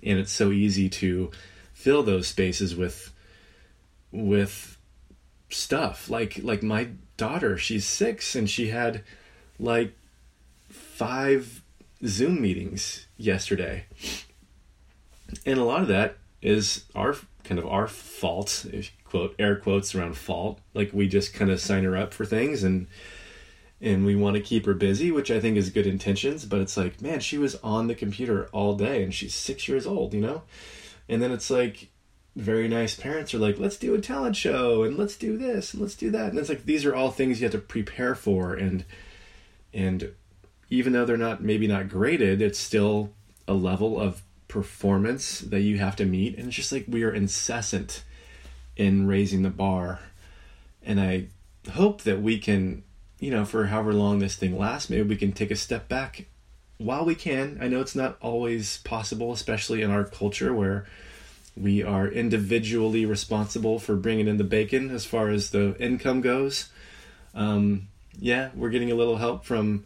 and 0.03 0.19
it's 0.19 0.33
so 0.33 0.51
easy 0.51 0.89
to 0.89 1.31
fill 1.73 2.03
those 2.03 2.27
spaces 2.27 2.75
with 2.75 3.13
with 4.11 4.77
stuff. 5.49 6.09
Like 6.09 6.39
like 6.43 6.61
my 6.61 6.89
daughter 7.15 7.57
she's 7.57 7.85
6 7.85 8.35
and 8.35 8.49
she 8.49 8.67
had 8.67 9.03
like 9.57 9.93
five 10.69 11.61
zoom 12.03 12.41
meetings 12.41 13.07
yesterday. 13.17 13.85
And 15.45 15.59
a 15.59 15.63
lot 15.63 15.81
of 15.81 15.87
that 15.89 16.17
is 16.41 16.85
our 16.95 17.15
kind 17.43 17.59
of 17.59 17.65
our 17.67 17.87
fault 17.87 18.65
if 18.71 18.91
quote 19.03 19.35
air 19.37 19.55
quotes 19.55 19.93
around 19.93 20.17
fault. 20.17 20.59
Like 20.73 20.91
we 20.93 21.07
just 21.07 21.33
kind 21.33 21.51
of 21.51 21.59
sign 21.59 21.83
her 21.83 21.95
up 21.95 22.13
for 22.13 22.25
things 22.25 22.63
and 22.63 22.87
and 23.81 24.05
we 24.05 24.15
want 24.15 24.35
to 24.35 24.41
keep 24.41 24.65
her 24.65 24.73
busy 24.73 25.11
which 25.11 25.29
i 25.29 25.37
think 25.37 25.57
is 25.57 25.69
good 25.69 25.85
intentions 25.85 26.45
but 26.45 26.61
it's 26.61 26.77
like 26.77 27.01
man 27.01 27.19
she 27.19 27.37
was 27.37 27.55
on 27.55 27.87
the 27.87 27.93
computer 27.93 28.47
all 28.53 28.73
day 28.73 29.03
and 29.03 29.13
she's 29.13 29.35
six 29.35 29.67
years 29.67 29.85
old 29.85 30.13
you 30.13 30.21
know? 30.21 30.43
And 31.07 31.21
then 31.21 31.31
it's 31.31 31.49
like 31.49 31.89
very 32.35 32.67
nice 32.67 32.95
parents 32.95 33.33
are 33.33 33.39
like, 33.39 33.59
let's 33.59 33.77
do 33.77 33.95
a 33.95 34.01
talent 34.01 34.35
show 34.35 34.83
and 34.83 34.97
let's 34.97 35.15
do 35.15 35.37
this 35.37 35.73
and 35.73 35.81
let's 35.81 35.95
do 35.95 36.11
that. 36.11 36.29
And 36.29 36.39
it's 36.39 36.49
like 36.49 36.65
these 36.65 36.85
are 36.85 36.93
all 36.93 37.11
things 37.11 37.39
you 37.39 37.45
have 37.45 37.53
to 37.53 37.59
prepare 37.59 38.15
for 38.15 38.53
and 38.53 38.83
and 39.73 40.13
even 40.69 40.93
though 40.93 41.05
they're 41.05 41.17
not 41.17 41.43
maybe 41.43 41.67
not 41.67 41.89
graded, 41.89 42.41
it's 42.41 42.59
still 42.59 43.11
a 43.47 43.53
level 43.53 43.99
of 43.99 44.21
performance 44.47 45.39
that 45.39 45.61
you 45.61 45.77
have 45.77 45.95
to 45.97 46.05
meet. 46.05 46.37
And 46.37 46.47
it's 46.47 46.55
just 46.55 46.71
like 46.71 46.85
we 46.87 47.03
are 47.03 47.13
incessant 47.13 48.03
in 48.75 49.07
raising 49.07 49.43
the 49.43 49.49
bar. 49.49 49.99
And 50.83 50.99
I 50.99 51.27
hope 51.71 52.03
that 52.03 52.21
we 52.21 52.37
can, 52.37 52.83
you 53.19 53.31
know, 53.31 53.45
for 53.45 53.67
however 53.67 53.93
long 53.93 54.19
this 54.19 54.35
thing 54.35 54.57
lasts, 54.57 54.89
maybe 54.89 55.03
we 55.03 55.15
can 55.15 55.31
take 55.31 55.51
a 55.51 55.55
step 55.55 55.87
back 55.87 56.25
while 56.77 57.05
we 57.05 57.15
can. 57.15 57.57
I 57.61 57.67
know 57.67 57.81
it's 57.81 57.95
not 57.95 58.17
always 58.21 58.77
possible, 58.79 59.31
especially 59.31 59.81
in 59.81 59.91
our 59.91 60.03
culture 60.03 60.53
where 60.53 60.85
we 61.57 61.83
are 61.83 62.07
individually 62.07 63.05
responsible 63.05 63.79
for 63.79 63.95
bringing 63.95 64.27
in 64.27 64.37
the 64.37 64.43
bacon 64.43 64.91
as 64.91 65.05
far 65.05 65.29
as 65.29 65.51
the 65.51 65.75
income 65.79 66.21
goes. 66.21 66.69
Um, 67.33 67.87
yeah, 68.19 68.49
we're 68.55 68.69
getting 68.69 68.91
a 68.91 68.95
little 68.95 69.17
help 69.17 69.45
from 69.45 69.85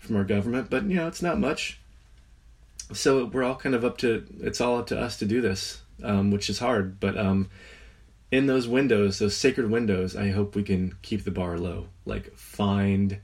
from 0.00 0.16
our 0.16 0.24
government, 0.24 0.68
but 0.70 0.84
you 0.84 0.96
know 0.96 1.06
it's 1.06 1.22
not 1.22 1.38
much. 1.38 1.78
So 2.92 3.26
we're 3.26 3.44
all 3.44 3.54
kind 3.54 3.74
of 3.74 3.84
up 3.84 3.98
to 3.98 4.26
it's 4.40 4.60
all 4.60 4.78
up 4.78 4.88
to 4.88 4.98
us 4.98 5.18
to 5.18 5.26
do 5.26 5.40
this, 5.40 5.82
um, 6.02 6.32
which 6.32 6.50
is 6.50 6.58
hard. 6.58 6.98
But 6.98 7.16
um, 7.16 7.48
in 8.32 8.46
those 8.46 8.66
windows, 8.66 9.18
those 9.18 9.36
sacred 9.36 9.70
windows, 9.70 10.16
I 10.16 10.30
hope 10.30 10.56
we 10.56 10.64
can 10.64 10.96
keep 11.02 11.24
the 11.24 11.30
bar 11.30 11.58
low, 11.58 11.88
like 12.04 12.34
find 12.34 13.18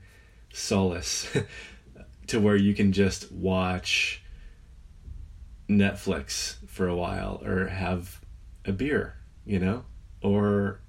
solace 0.53 1.27
to 2.27 2.39
where 2.39 2.55
you 2.55 2.73
can 2.73 2.93
just 2.93 3.31
watch 3.31 4.21
Netflix 5.67 6.55
for 6.67 6.87
a 6.87 6.95
while 6.95 7.41
or 7.43 7.67
have 7.67 8.21
a 8.65 8.71
beer, 8.71 9.15
you 9.45 9.59
know, 9.59 9.83
or 10.21 10.79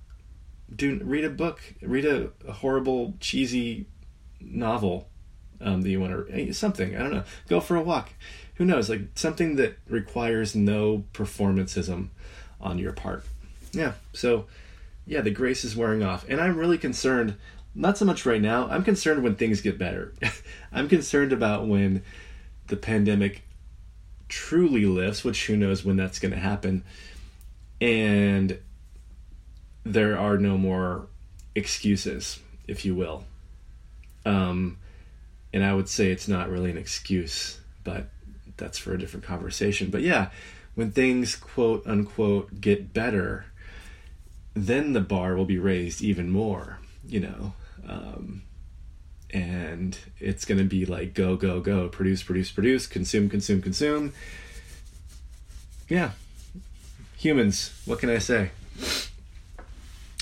do 0.75 1.01
read 1.03 1.25
a 1.25 1.31
book, 1.31 1.61
read 1.81 2.05
a, 2.05 2.31
a 2.47 2.53
horrible 2.53 3.15
cheesy 3.21 3.87
novel 4.41 5.09
um, 5.61 5.83
that 5.83 5.91
you 5.91 6.01
want 6.01 6.29
to 6.29 6.33
eh, 6.33 6.53
something. 6.53 6.97
I 6.97 7.01
don't 7.01 7.13
know. 7.13 7.25
Go 7.49 7.61
for 7.61 7.77
a 7.77 7.83
walk. 7.83 8.11
Who 8.55 8.65
knows? 8.65 8.89
Like 8.89 9.03
something 9.15 9.57
that 9.57 9.79
requires 9.89 10.55
no 10.55 11.05
performanceism 11.13 12.09
on 12.61 12.79
your 12.79 12.93
part. 12.93 13.25
Yeah. 13.73 13.93
So, 14.13 14.47
yeah, 15.07 15.21
the 15.21 15.31
grace 15.31 15.65
is 15.65 15.77
wearing 15.77 16.03
off, 16.03 16.29
and 16.29 16.41
I'm 16.41 16.57
really 16.57 16.79
concerned. 16.79 17.37
Not 17.75 17.97
so 17.97 18.05
much 18.05 18.27
right 18.27 18.41
now. 18.41 18.69
I'm 18.69 18.83
concerned 18.83 19.23
when 19.23 19.37
things 19.37 19.61
get 19.61 19.79
better. 19.79 20.13
I'm 20.73 20.89
concerned 20.89 21.33
about 21.33 21.67
when 21.67 22.03
the 22.67 22.77
pandemic 22.77 23.43
truly 24.29 24.85
lifts, 24.85 25.23
which 25.23 25.47
who 25.47 25.57
knows 25.57 25.85
when 25.85 25.97
that's 25.97 26.19
going 26.19 26.33
to 26.33 26.39
happen, 26.39 26.83
and 27.81 28.59
there 29.85 30.19
are 30.19 30.39
no 30.39 30.59
more 30.59 31.07
excuses, 31.55 32.41
if 32.67 32.85
you 32.85 32.95
will. 32.95 33.25
Um, 34.27 34.79
and 35.59 35.67
I 35.67 35.75
would 35.75 35.89
say 35.89 36.13
it's 36.13 36.29
not 36.29 36.49
really 36.49 36.71
an 36.71 36.79
excuse, 36.79 37.59
but 37.83 38.07
that's 38.59 38.79
for 38.79 38.95
a 38.95 38.99
different 38.99 39.27
conversation. 39.27 39.91
But 39.91 40.03
yeah, 40.03 40.29
when 40.77 40.93
things 40.93 41.35
quote 41.35 41.85
unquote 41.85 42.61
get 42.61 42.95
better, 42.95 43.47
then 44.55 44.93
the 44.93 45.01
bar 45.01 45.35
will 45.35 45.47
be 45.47 45.59
raised 45.59 46.01
even 46.01 46.31
more, 46.31 46.79
you 47.05 47.19
know. 47.19 47.55
Um, 47.89 48.43
and 49.31 49.99
it's 50.21 50.45
going 50.45 50.59
to 50.59 50.65
be 50.65 50.87
like 50.87 51.13
go, 51.13 51.35
go, 51.35 51.59
go, 51.61 51.89
produce, 51.89 52.23
produce, 52.23 52.53
produce, 52.53 52.87
consume, 52.87 53.29
consume, 53.29 53.61
consume. 53.61 54.13
Yeah. 55.89 56.13
Humans, 57.17 57.83
what 57.85 57.99
can 57.99 58.11
I 58.11 58.19
say? 58.19 58.53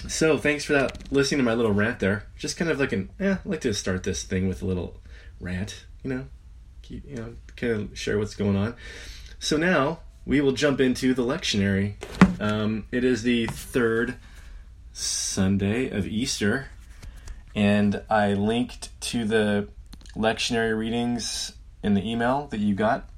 So, 0.08 0.38
thanks 0.38 0.64
for 0.64 0.72
that 0.72 1.12
listening 1.12 1.40
to 1.40 1.44
my 1.44 1.52
little 1.52 1.72
rant 1.72 1.98
there. 1.98 2.24
Just 2.38 2.56
kind 2.56 2.70
of 2.70 2.80
like 2.80 2.92
an, 2.92 3.10
yeah, 3.20 3.36
I 3.44 3.48
like 3.50 3.60
to 3.60 3.74
start 3.74 4.02
this 4.02 4.22
thing 4.22 4.48
with 4.48 4.62
a 4.62 4.64
little 4.64 4.96
rant, 5.40 5.84
you 6.02 6.10
know, 6.10 6.24
keep, 6.82 7.08
you 7.08 7.16
know, 7.16 7.34
kind 7.56 7.72
of 7.72 7.98
share 7.98 8.18
what's 8.18 8.34
going 8.34 8.56
on. 8.56 8.74
So 9.38 9.56
now 9.56 10.00
we 10.24 10.40
will 10.40 10.52
jump 10.52 10.80
into 10.80 11.14
the 11.14 11.22
lectionary. 11.22 11.94
Um, 12.40 12.86
it 12.90 13.04
is 13.04 13.22
the 13.22 13.46
third 13.46 14.16
Sunday 14.92 15.90
of 15.90 16.06
Easter, 16.06 16.68
and 17.54 18.02
I 18.08 18.32
linked 18.32 18.98
to 19.02 19.24
the 19.24 19.68
lectionary 20.16 20.76
readings 20.76 21.52
in 21.82 21.94
the 21.94 22.10
email 22.10 22.48
that 22.50 22.58
you 22.58 22.74
got 22.74 23.08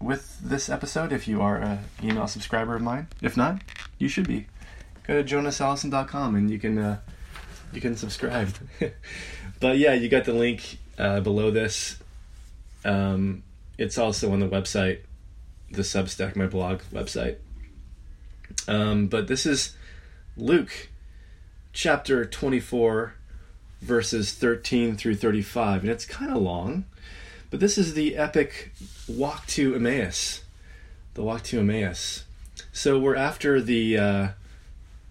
with 0.00 0.38
this 0.40 0.68
episode 0.68 1.12
if 1.12 1.26
you 1.26 1.40
are 1.40 1.56
an 1.56 1.78
email 2.02 2.26
subscriber 2.26 2.76
of 2.76 2.82
mine. 2.82 3.08
If 3.20 3.36
not, 3.36 3.62
you 3.98 4.08
should 4.08 4.28
be. 4.28 4.46
Go 5.06 5.22
to 5.22 5.36
jonasellison.com 5.36 6.34
and 6.34 6.50
you 6.50 6.58
can 6.58 6.78
uh, 6.78 7.00
you 7.72 7.80
can 7.80 7.96
subscribe. 7.96 8.54
but 9.60 9.78
yeah, 9.78 9.94
you 9.94 10.08
got 10.08 10.24
the 10.24 10.32
link 10.32 10.78
uh, 10.98 11.20
below 11.20 11.50
this. 11.50 11.98
Um, 12.84 13.42
it's 13.78 13.98
also 13.98 14.32
on 14.32 14.40
the 14.40 14.48
website, 14.48 15.00
the 15.70 15.82
Substack, 15.82 16.36
my 16.36 16.46
blog 16.46 16.80
website. 16.92 17.36
Um, 18.68 19.06
but 19.06 19.28
this 19.28 19.46
is 19.46 19.76
Luke 20.36 20.90
chapter 21.72 22.24
24, 22.24 23.14
verses 23.80 24.32
13 24.32 24.96
through 24.96 25.16
35. 25.16 25.82
And 25.82 25.90
it's 25.90 26.04
kind 26.04 26.30
of 26.30 26.42
long, 26.42 26.84
but 27.50 27.60
this 27.60 27.78
is 27.78 27.94
the 27.94 28.16
epic 28.16 28.72
walk 29.08 29.46
to 29.48 29.74
Emmaus. 29.74 30.42
The 31.14 31.22
walk 31.22 31.42
to 31.44 31.60
Emmaus. 31.60 32.24
So 32.72 32.98
we're 32.98 33.16
after 33.16 33.60
the 33.60 33.98
uh, 33.98 34.28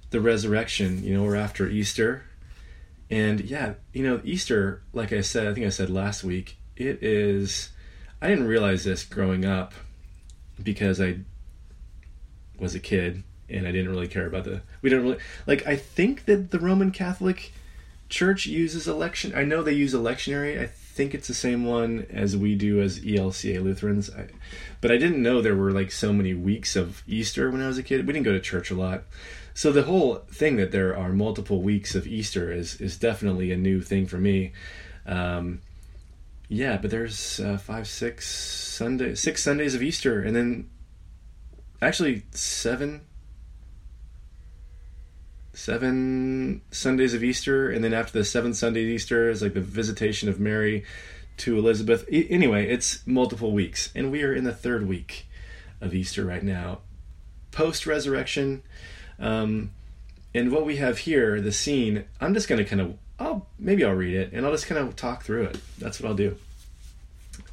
the 0.10 0.20
resurrection. 0.20 1.04
You 1.04 1.16
know, 1.16 1.24
we're 1.24 1.36
after 1.36 1.68
Easter. 1.68 2.24
And 3.12 3.42
yeah, 3.42 3.74
you 3.92 4.04
know, 4.04 4.22
Easter, 4.24 4.82
like 4.94 5.12
I 5.12 5.20
said, 5.20 5.46
I 5.46 5.54
think 5.54 5.66
I 5.66 5.70
said 5.70 5.90
last 5.90 6.24
week, 6.24 6.58
it 6.78 7.04
is. 7.04 7.70
I 8.22 8.30
didn't 8.30 8.48
realize 8.48 8.86
this 8.86 9.04
growing 9.04 9.44
up 9.44 9.74
because 10.64 11.02
I 11.02 11.20
was 12.58 12.74
a 12.74 12.80
kid 12.80 13.24
and 13.50 13.68
I 13.68 13.72
didn't 13.72 13.90
really 13.90 14.08
care 14.08 14.26
about 14.26 14.46
the. 14.46 14.62
We 14.82 14.90
don't 14.90 15.04
really 15.04 15.18
like. 15.46 15.68
I 15.68 15.76
think 15.76 16.24
that 16.26 16.52
the 16.52 16.60
Roman 16.60 16.92
Catholic 16.92 17.52
Church 18.08 18.46
uses 18.46 18.88
election. 18.88 19.34
I 19.36 19.44
know 19.44 19.62
they 19.62 19.74
use 19.74 19.94
a 19.94 19.98
lectionary. 19.98 20.62
I 20.62 20.68
think 20.68 21.14
it's 21.14 21.28
the 21.28 21.34
same 21.34 21.66
one 21.66 22.08
as 22.10 22.38
we 22.38 22.56
do 22.56 22.82
as 22.82 23.02
ELCA 23.02 23.62
Lutherans. 23.62 24.10
I, 24.10 24.28
but 24.80 24.92
I 24.92 24.98
didn't 24.98 25.22
know 25.22 25.42
there 25.42 25.56
were 25.56 25.72
like 25.72 25.92
so 25.92 26.14
many 26.14 26.34
weeks 26.34 26.78
of 26.78 27.04
Easter 27.08 27.52
when 27.52 27.62
I 27.62 27.68
was 27.68 27.78
a 27.78 27.84
kid. 27.84 28.08
We 28.08 28.14
didn't 28.14 28.26
go 28.26 28.32
to 28.34 28.40
church 28.40 28.72
a 28.72 28.76
lot. 28.76 29.04
So 29.54 29.72
the 29.72 29.84
whole 29.84 30.16
thing 30.32 30.56
that 30.58 30.72
there 30.72 30.96
are 30.96 31.12
multiple 31.12 31.62
weeks 31.62 31.96
of 31.96 32.08
Easter 32.08 32.52
is 32.52 32.80
is 32.80 32.98
definitely 32.98 33.52
a 33.52 33.58
new 33.58 33.82
thing 33.82 34.08
for 34.08 34.18
me. 34.18 34.54
Um, 35.06 35.62
yeah, 36.48 36.78
but 36.78 36.92
there's 36.92 37.40
uh, 37.40 37.58
five, 37.58 37.88
six 37.88 38.28
Sunday, 38.28 39.16
six 39.16 39.42
Sundays 39.44 39.74
of 39.74 39.82
Easter, 39.82 40.22
and 40.22 40.36
then 40.36 40.70
actually 41.82 42.24
seven, 42.32 43.02
seven 45.54 46.62
Sundays 46.72 47.14
of 47.14 47.24
Easter, 47.24 47.70
and 47.70 47.84
then 47.84 47.94
after 47.94 48.18
the 48.20 48.26
seventh 48.26 48.58
Sunday 48.58 48.84
of 48.84 48.90
Easter 48.90 49.30
is 49.30 49.42
like 49.42 49.54
the 49.54 49.62
visitation 49.62 50.28
of 50.28 50.40
Mary 50.40 50.84
to 51.38 51.58
Elizabeth. 51.58 52.06
Anyway, 52.12 52.68
it's 52.68 53.06
multiple 53.08 53.54
weeks, 53.54 53.90
and 53.96 54.12
we 54.12 54.22
are 54.24 54.34
in 54.34 54.44
the 54.44 54.54
third 54.54 54.88
week 54.88 55.28
of 55.80 55.94
Easter 55.94 56.26
right 56.26 56.44
now, 56.44 56.80
post 57.52 57.88
resurrection. 57.88 58.62
Um, 59.22 59.72
and 60.34 60.52
what 60.52 60.66
we 60.66 60.78
have 60.78 60.98
here, 60.98 61.40
the 61.40 61.52
scene, 61.52 62.06
I'm 62.20 62.34
just 62.34 62.48
going 62.48 62.62
to 62.62 62.66
kind 62.68 62.82
of, 62.82 62.98
I'll 63.20 63.48
maybe 63.60 63.86
I'll 63.86 63.94
read 63.94 64.16
it 64.16 64.34
and 64.34 64.46
I'll 64.46 64.52
just 64.52 64.66
kind 64.68 64.82
of 64.82 64.96
talk 64.96 65.24
through 65.24 65.44
it. 65.44 65.58
That's 65.78 66.02
what 66.02 66.10
I'll 66.10 66.16
do. 66.16 66.36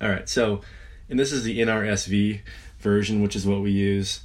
All 0.00 0.08
right, 0.08 0.28
so, 0.28 0.62
and 1.08 1.18
this 1.18 1.32
is 1.32 1.44
the 1.44 1.58
NRSV 1.60 2.40
version, 2.80 3.22
which 3.22 3.36
is 3.36 3.46
what 3.46 3.60
we 3.60 3.70
use. 3.70 4.20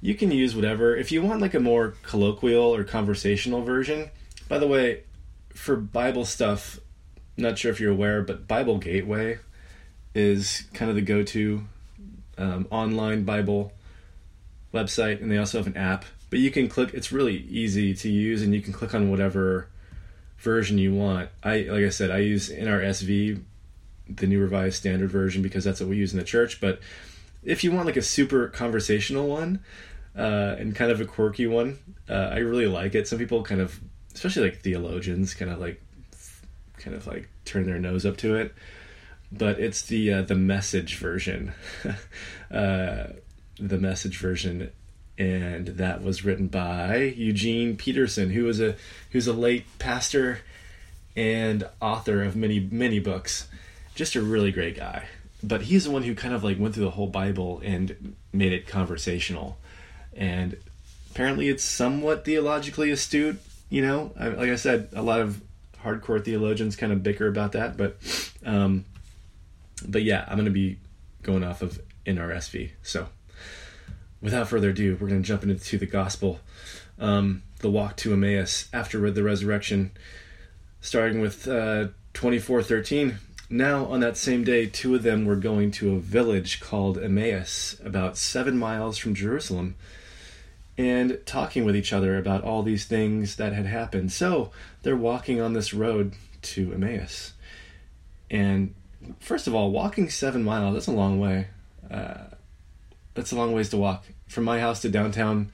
You 0.00 0.14
can 0.14 0.30
use 0.30 0.54
whatever. 0.54 0.94
If 0.94 1.10
you 1.10 1.22
want 1.22 1.40
like 1.40 1.54
a 1.54 1.60
more 1.60 1.94
colloquial 2.02 2.74
or 2.74 2.84
conversational 2.84 3.62
version, 3.62 4.10
by 4.48 4.58
the 4.58 4.68
way, 4.68 5.02
for 5.52 5.76
Bible 5.76 6.24
stuff, 6.24 6.78
not 7.36 7.58
sure 7.58 7.72
if 7.72 7.80
you're 7.80 7.92
aware, 7.92 8.22
but 8.22 8.46
Bible 8.46 8.78
Gateway 8.78 9.38
is 10.14 10.64
kind 10.74 10.88
of 10.90 10.94
the 10.94 11.02
go 11.02 11.22
to 11.22 11.64
um, 12.36 12.66
online 12.70 13.24
Bible 13.24 13.72
website, 14.72 15.20
and 15.20 15.30
they 15.30 15.38
also 15.38 15.58
have 15.58 15.66
an 15.66 15.76
app 15.76 16.04
but 16.30 16.38
you 16.38 16.50
can 16.50 16.68
click 16.68 16.90
it's 16.94 17.12
really 17.12 17.36
easy 17.48 17.94
to 17.94 18.10
use 18.10 18.42
and 18.42 18.54
you 18.54 18.60
can 18.60 18.72
click 18.72 18.94
on 18.94 19.10
whatever 19.10 19.68
version 20.38 20.78
you 20.78 20.94
want. 20.94 21.30
I 21.42 21.62
like 21.62 21.84
i 21.84 21.88
said 21.88 22.10
i 22.10 22.18
use 22.18 22.50
nrsv 22.50 23.42
the 24.08 24.26
new 24.26 24.40
revised 24.40 24.76
standard 24.76 25.10
version 25.10 25.42
because 25.42 25.64
that's 25.64 25.80
what 25.80 25.88
we 25.88 25.96
use 25.96 26.12
in 26.12 26.18
the 26.18 26.24
church. 26.24 26.60
But 26.60 26.80
if 27.42 27.62
you 27.62 27.72
want 27.72 27.86
like 27.86 27.96
a 27.96 28.02
super 28.02 28.48
conversational 28.48 29.28
one 29.28 29.60
uh, 30.16 30.56
and 30.58 30.74
kind 30.74 30.90
of 30.90 31.00
a 31.00 31.04
quirky 31.04 31.46
one 31.46 31.78
uh, 32.08 32.30
i 32.32 32.38
really 32.38 32.66
like 32.66 32.94
it. 32.94 33.08
Some 33.08 33.18
people 33.18 33.42
kind 33.42 33.60
of 33.60 33.80
especially 34.14 34.50
like 34.50 34.60
theologians 34.60 35.34
kind 35.34 35.50
of 35.50 35.58
like 35.58 35.80
kind 36.78 36.96
of 36.96 37.06
like 37.06 37.28
turn 37.44 37.66
their 37.66 37.78
nose 37.78 38.06
up 38.06 38.16
to 38.18 38.36
it. 38.36 38.54
But 39.30 39.60
it's 39.60 39.82
the 39.82 40.12
uh, 40.12 40.22
the 40.22 40.34
message 40.34 40.96
version. 40.96 41.52
Uh, 42.50 43.12
the 43.60 43.76
message 43.76 44.16
version 44.16 44.70
and 45.18 45.66
that 45.66 46.02
was 46.02 46.24
written 46.24 46.46
by 46.46 46.96
Eugene 47.16 47.76
Peterson, 47.76 48.30
who 48.30 48.44
was 48.44 48.60
a 48.60 48.76
who's 49.10 49.26
a 49.26 49.32
late 49.32 49.66
pastor 49.78 50.40
and 51.16 51.66
author 51.80 52.22
of 52.22 52.36
many 52.36 52.60
many 52.60 53.00
books. 53.00 53.48
Just 53.94 54.14
a 54.14 54.22
really 54.22 54.52
great 54.52 54.76
guy. 54.76 55.06
But 55.42 55.62
he's 55.62 55.84
the 55.84 55.90
one 55.90 56.04
who 56.04 56.14
kind 56.14 56.34
of 56.34 56.44
like 56.44 56.58
went 56.58 56.74
through 56.74 56.84
the 56.84 56.90
whole 56.90 57.08
Bible 57.08 57.60
and 57.64 58.16
made 58.32 58.52
it 58.52 58.68
conversational. 58.68 59.58
And 60.16 60.56
apparently 61.10 61.48
it's 61.48 61.64
somewhat 61.64 62.24
theologically 62.24 62.90
astute, 62.90 63.40
you 63.68 63.82
know. 63.82 64.12
Like 64.16 64.50
I 64.50 64.56
said, 64.56 64.88
a 64.94 65.02
lot 65.02 65.20
of 65.20 65.40
hardcore 65.82 66.24
theologians 66.24 66.76
kind 66.76 66.92
of 66.92 67.02
bicker 67.02 67.26
about 67.26 67.52
that, 67.52 67.76
but 67.76 67.98
um 68.44 68.84
but 69.86 70.02
yeah, 70.02 70.24
I'm 70.26 70.34
going 70.34 70.46
to 70.46 70.50
be 70.50 70.78
going 71.22 71.44
off 71.44 71.62
of 71.62 71.80
NRSV. 72.04 72.70
So 72.82 73.06
without 74.20 74.48
further 74.48 74.70
ado, 74.70 74.96
we're 75.00 75.08
going 75.08 75.22
to 75.22 75.26
jump 75.26 75.42
into 75.42 75.78
the 75.78 75.86
gospel, 75.86 76.40
um, 76.98 77.42
the 77.60 77.70
walk 77.70 77.96
to 77.96 78.12
Emmaus 78.12 78.68
after 78.72 79.10
the 79.10 79.22
resurrection, 79.22 79.90
starting 80.80 81.20
with 81.20 81.46
uh, 81.46 81.88
24:13. 82.14 83.16
Now, 83.50 83.86
on 83.86 84.00
that 84.00 84.18
same 84.18 84.44
day, 84.44 84.66
two 84.66 84.94
of 84.94 85.02
them 85.02 85.24
were 85.24 85.36
going 85.36 85.70
to 85.72 85.94
a 85.94 85.98
village 85.98 86.60
called 86.60 86.98
Emmaus, 86.98 87.80
about 87.82 88.18
seven 88.18 88.58
miles 88.58 88.98
from 88.98 89.14
Jerusalem, 89.14 89.74
and 90.76 91.18
talking 91.24 91.64
with 91.64 91.74
each 91.74 91.92
other 91.92 92.18
about 92.18 92.44
all 92.44 92.62
these 92.62 92.84
things 92.84 93.36
that 93.36 93.54
had 93.54 93.64
happened. 93.64 94.12
So 94.12 94.50
they're 94.82 94.96
walking 94.96 95.40
on 95.40 95.54
this 95.54 95.72
road 95.72 96.12
to 96.42 96.74
Emmaus. 96.74 97.32
And 98.30 98.74
first 99.18 99.46
of 99.46 99.54
all, 99.54 99.70
walking 99.70 100.10
seven 100.10 100.42
miles, 100.42 100.74
that's 100.74 100.86
a 100.86 100.92
long 100.92 101.18
way. 101.18 101.48
Uh, 101.90 102.24
that's 103.18 103.32
a 103.32 103.36
long 103.36 103.52
ways 103.52 103.68
to 103.70 103.76
walk. 103.76 104.04
From 104.28 104.44
my 104.44 104.60
house 104.60 104.80
to 104.82 104.88
downtown 104.88 105.50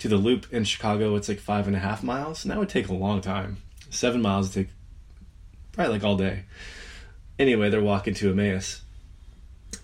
to 0.00 0.08
the 0.08 0.18
loop 0.18 0.52
in 0.52 0.64
Chicago, 0.64 1.16
it's 1.16 1.28
like 1.28 1.38
five 1.38 1.66
and 1.66 1.74
a 1.74 1.78
half 1.78 2.02
miles, 2.02 2.44
and 2.44 2.50
that 2.50 2.58
would 2.58 2.68
take 2.68 2.88
a 2.88 2.94
long 2.94 3.22
time. 3.22 3.56
Seven 3.88 4.20
miles 4.20 4.48
would 4.48 4.66
take 4.66 4.74
probably 5.72 5.94
like 5.94 6.04
all 6.04 6.16
day. 6.16 6.44
Anyway, 7.38 7.70
they're 7.70 7.80
walking 7.80 8.12
to 8.14 8.30
Emmaus. 8.30 8.82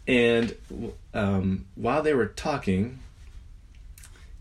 And 0.06 0.54
um, 1.14 1.64
while 1.74 2.02
they 2.02 2.12
were 2.12 2.26
talking 2.26 2.98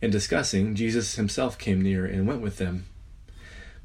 and 0.02 0.12
discussing, 0.12 0.76
Jesus 0.76 1.16
himself 1.16 1.58
came 1.58 1.82
near 1.82 2.06
and 2.06 2.28
went 2.28 2.42
with 2.42 2.58
them. 2.58 2.88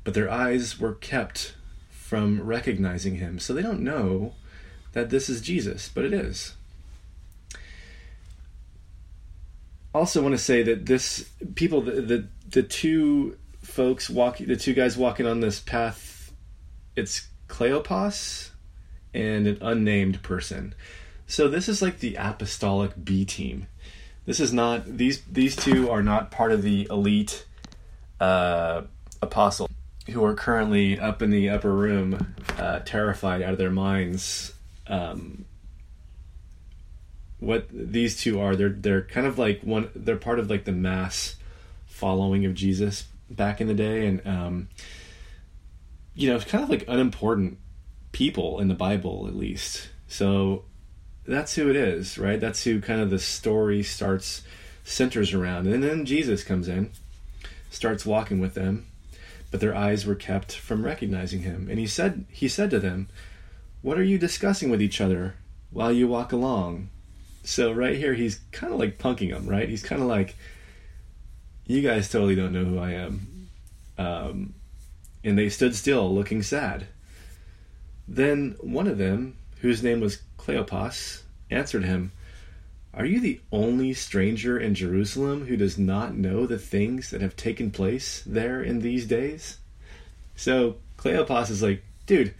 But 0.03 0.15
their 0.15 0.29
eyes 0.31 0.81
were 0.81 0.95
kept 0.95 1.55
from 1.91 2.43
recognizing 2.43 3.17
him, 3.17 3.39
so 3.39 3.55
they 3.55 3.63
don't 3.63 3.81
know 3.81 4.35
that 4.95 5.11
this 5.11 5.29
is 5.29 5.41
Jesus, 5.41 5.89
but 5.89 6.05
it 6.05 6.13
is. 6.13 6.57
Also 9.95 10.23
want 10.23 10.35
to 10.35 10.39
say 10.39 10.63
that 10.63 10.87
this 10.87 11.29
people 11.55 11.83
the, 11.83 12.01
the 12.01 12.29
the, 12.51 12.63
two 12.63 13.37
folks 13.63 14.09
walking 14.09 14.47
the 14.47 14.57
two 14.57 14.75
guys 14.75 14.97
walking 14.97 15.27
on 15.27 15.41
this 15.41 15.61
path 15.61 16.33
it's 16.97 17.29
Cleopas 17.49 18.51
and 19.13 19.47
an 19.47 19.59
unnamed 19.61 20.23
person. 20.23 20.75
So 21.27 21.49
this 21.49 21.69
is 21.69 21.83
like 21.83 21.99
the 21.99 22.17
apostolic 22.17 22.93
B 23.03 23.25
team. 23.25 23.67
This 24.27 24.41
is 24.41 24.53
not 24.53 24.85
these 24.87 25.23
these 25.23 25.57
two 25.57 25.91
are 25.91 26.03
not 26.03 26.31
part 26.31 26.53
of 26.53 26.63
the 26.63 26.87
elite 26.91 27.47
uh, 28.21 28.83
apostle 29.23 29.69
who 30.09 30.25
are 30.25 30.35
currently 30.35 30.99
up 30.99 31.23
in 31.23 31.31
the 31.31 31.49
upper 31.49 31.73
room, 31.73 32.35
uh, 32.59 32.81
terrified 32.81 33.43
out 33.43 33.53
of 33.53 33.59
their 33.59 33.71
minds 33.71 34.53
um, 34.87 35.45
what 37.41 37.67
these 37.73 38.21
two 38.21 38.39
are 38.39 38.55
they're 38.55 38.69
they're 38.69 39.03
kind 39.03 39.27
of 39.27 39.39
like 39.39 39.63
one 39.63 39.91
they're 39.95 40.17
part 40.17 40.39
of 40.39 40.51
like 40.51 40.65
the 40.65 40.73
mass 40.73 41.37
following 41.87 42.45
of 42.45 42.55
Jesus 42.55 43.05
back 43.31 43.61
in 43.61 43.67
the 43.67 43.75
day. 43.75 44.07
And 44.07 44.27
um 44.27 44.69
you 46.15 46.29
know 46.29 46.37
it's 46.37 46.45
kind 46.45 46.63
of 46.63 46.71
like 46.71 46.85
unimportant 46.87 47.59
people 48.13 48.61
in 48.61 48.69
the 48.69 48.75
Bible 48.75 49.27
at 49.27 49.35
least. 49.35 49.89
So 50.07 50.65
that's 51.27 51.55
who 51.55 51.71
it 51.71 51.77
is 51.77 52.19
right? 52.19 52.39
That's 52.39 52.63
who 52.65 52.81
kind 52.81 53.01
of 53.01 53.11
the 53.11 53.19
story 53.19 53.83
starts 53.83 54.43
centers 54.85 55.33
around. 55.33 55.67
And 55.67 55.83
then 55.83 56.05
Jesus 56.05 56.45
comes 56.45 56.69
in 56.69 56.91
starts 57.71 58.05
walking 58.05 58.41
with 58.41 58.55
them 58.55 58.87
but 59.51 59.61
their 59.61 59.75
eyes 59.75 60.07
were 60.07 60.15
kept 60.15 60.55
from 60.55 60.85
recognizing 60.85 61.41
him. 61.41 61.69
And 61.71 61.79
he 61.79 61.87
said 61.87 62.27
he 62.29 62.49
said 62.49 62.71
to 62.71 62.79
them 62.79 63.09
what 63.83 63.99
are 63.99 64.03
you 64.03 64.19
discussing 64.19 64.69
with 64.69 64.83
each 64.83 65.01
other 65.01 65.37
while 65.71 65.91
you 65.91 66.07
walk 66.07 66.33
along 66.33 66.91
so 67.43 67.73
right 67.73 67.97
here, 67.97 68.15
he's 68.15 68.41
kind 68.53 68.73
of 68.73 68.79
like 68.79 68.99
punking 68.99 69.31
them, 69.31 69.47
right? 69.47 69.69
He's 69.69 69.83
kind 69.83 70.03
of 70.03 70.09
like, 70.09 70.37
you 71.67 71.83
guys 71.83 72.11
totally 72.11 72.35
don't 72.35 72.53
know 72.53 72.65
who 72.65 72.79
I 72.79 72.93
am. 72.93 73.49
Um, 73.97 74.55
and 75.25 75.39
they 75.39 75.49
stood 75.49 75.75
still, 75.75 76.13
looking 76.13 76.43
sad. 76.43 76.87
Then 78.09 78.57
one 78.61 78.87
of 78.87 78.99
them, 78.99 79.37
whose 79.61 79.83
name 79.83 80.01
was 80.01 80.23
Cleopas, 80.39 81.23
answered 81.51 81.85
him, 81.85 82.13
Are 82.93 83.05
you 83.05 83.21
the 83.21 83.41
only 83.53 83.95
stranger 83.95 84.59
in 84.59 84.75
Jerusalem 84.75 85.47
who 85.47 85.57
does 85.57 85.79
not 85.79 86.17
know 86.17 86.47
the 86.47 86.59
things 86.59 87.11
that 87.11 87.21
have 87.21 87.37
taken 87.37 87.71
place 87.71 88.23
there 88.27 88.63
in 88.63 88.81
these 88.81 89.07
days? 89.07 89.59
So 90.35 90.77
Cleopas 90.99 91.51
is 91.51 91.63
like, 91.63 91.85
Dude, 92.07 92.35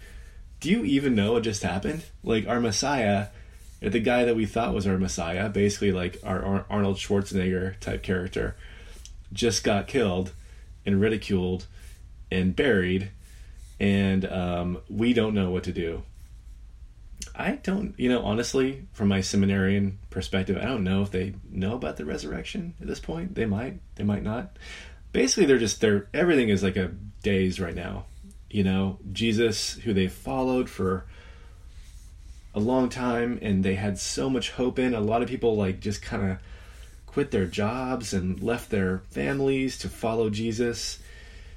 do 0.59 0.71
you 0.71 0.85
even 0.85 1.15
know 1.15 1.35
what 1.35 1.45
just 1.45 1.63
happened? 1.63 2.05
Like, 2.25 2.49
our 2.49 2.61
Messiah 2.61 3.29
the 3.81 4.01
guy 4.01 4.25
that 4.25 4.37
we 4.37 4.47
thought 4.47 4.75
was 4.75 4.87
our 4.87 4.99
Messiah, 4.99 5.49
basically 5.49 5.93
like 5.93 6.19
our 6.23 6.67
Arnold 6.69 6.97
Schwarzenegger 6.97 7.79
type 7.81 8.03
character, 8.03 8.57
just 9.33 9.65
got 9.65 9.87
killed 9.87 10.33
and 10.85 11.01
ridiculed 11.01 11.67
and 12.31 12.55
buried, 12.55 13.11
and 13.79 14.25
um, 14.27 14.79
we 14.89 15.13
don't 15.13 15.35
know 15.35 15.51
what 15.51 15.65
to 15.65 15.73
do. 15.73 16.03
I 17.35 17.53
don't, 17.53 17.95
you 17.99 18.09
know, 18.09 18.23
honestly, 18.23 18.87
from 18.93 19.09
my 19.09 19.21
seminarian 19.23 19.99
perspective, 20.11 20.59
I 20.59 20.67
don't 20.67 20.85
know 20.85 21.03
if 21.03 21.11
they 21.11 21.35
know 21.51 21.75
about 21.75 21.97
the 21.97 22.05
resurrection 22.05 22.75
at 22.81 22.87
this 22.87 23.01
point. 23.01 23.35
They 23.35 23.47
might, 23.47 23.81
they 23.95 24.05
might 24.05 24.23
not. 24.23 24.57
Basically, 25.13 25.47
they're 25.47 25.59
just 25.59 25.81
they're 25.81 26.09
everything 26.13 26.51
is 26.51 26.63
like 26.63 26.77
a 26.77 26.93
daze 27.23 27.59
right 27.59 27.75
now. 27.75 28.05
You 28.51 28.65
know, 28.65 28.99
Jesus, 29.13 29.75
who 29.75 29.95
they 29.95 30.09
followed 30.09 30.69
for 30.69 31.07
a 32.55 32.61
long 32.61 32.89
time 32.89 33.39
and 33.43 33.65
they 33.65 33.75
had 33.75 33.99
so 33.99 34.29
much 34.29 34.51
hope 34.53 34.79
in. 34.79 34.95
A 34.95 35.01
lot 35.01 35.23
of 35.23 35.29
people 35.29 35.57
like 35.57 35.81
just 35.81 36.03
kind 36.03 36.33
of 36.33 36.39
quit 37.07 37.31
their 37.31 37.47
jobs 37.47 38.13
and 38.13 38.43
left 38.43 38.71
their 38.71 38.99
families 39.11 39.79
to 39.79 39.89
follow 39.89 40.31
Jesus 40.31 40.99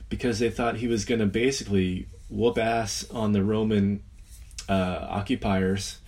because 0.09 0.39
they 0.39 0.49
thought 0.49 0.77
he 0.77 0.87
was 0.87 1.05
going 1.05 1.19
to 1.19 1.25
basically 1.25 2.07
whoop 2.29 2.57
ass 2.57 3.05
on 3.11 3.31
the 3.31 3.43
Roman 3.43 4.03
uh, 4.67 5.07
occupiers. 5.09 5.99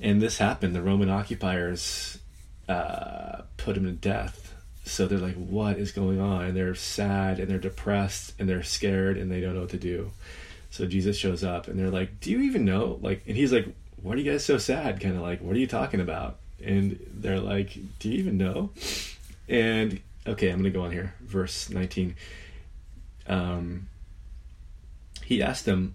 And 0.00 0.20
this 0.20 0.38
happened. 0.38 0.74
The 0.74 0.82
Roman 0.82 1.08
occupiers 1.08 2.18
uh, 2.68 3.42
put 3.56 3.76
him 3.76 3.84
to 3.84 3.92
death. 3.92 4.54
So 4.84 5.06
they're 5.06 5.18
like, 5.18 5.34
what 5.34 5.78
is 5.78 5.92
going 5.92 6.20
on? 6.20 6.44
And 6.44 6.56
they're 6.56 6.74
sad 6.74 7.40
and 7.40 7.48
they're 7.48 7.58
depressed 7.58 8.34
and 8.38 8.48
they're 8.48 8.62
scared 8.62 9.16
and 9.16 9.30
they 9.30 9.40
don't 9.40 9.54
know 9.54 9.62
what 9.62 9.70
to 9.70 9.78
do. 9.78 10.12
So 10.76 10.86
Jesus 10.86 11.16
shows 11.16 11.42
up 11.42 11.68
and 11.68 11.78
they're 11.78 11.90
like, 11.90 12.20
"Do 12.20 12.30
you 12.30 12.40
even 12.42 12.64
know?" 12.64 12.98
Like, 13.00 13.22
and 13.26 13.36
he's 13.36 13.52
like, 13.52 13.66
"What 14.02 14.16
are 14.16 14.20
you 14.20 14.30
guys 14.30 14.44
so 14.44 14.58
sad?" 14.58 15.00
Kind 15.00 15.16
of 15.16 15.22
like, 15.22 15.40
"What 15.40 15.56
are 15.56 15.58
you 15.58 15.66
talking 15.66 16.00
about?" 16.00 16.38
And 16.62 16.98
they're 17.14 17.40
like, 17.40 17.78
"Do 17.98 18.10
you 18.10 18.18
even 18.18 18.36
know?" 18.36 18.70
And 19.48 20.00
okay, 20.26 20.50
I'm 20.50 20.58
gonna 20.58 20.70
go 20.70 20.82
on 20.82 20.92
here, 20.92 21.14
verse 21.20 21.70
19. 21.70 22.14
Um, 23.26 23.88
he 25.24 25.42
asked 25.42 25.64
them, 25.64 25.94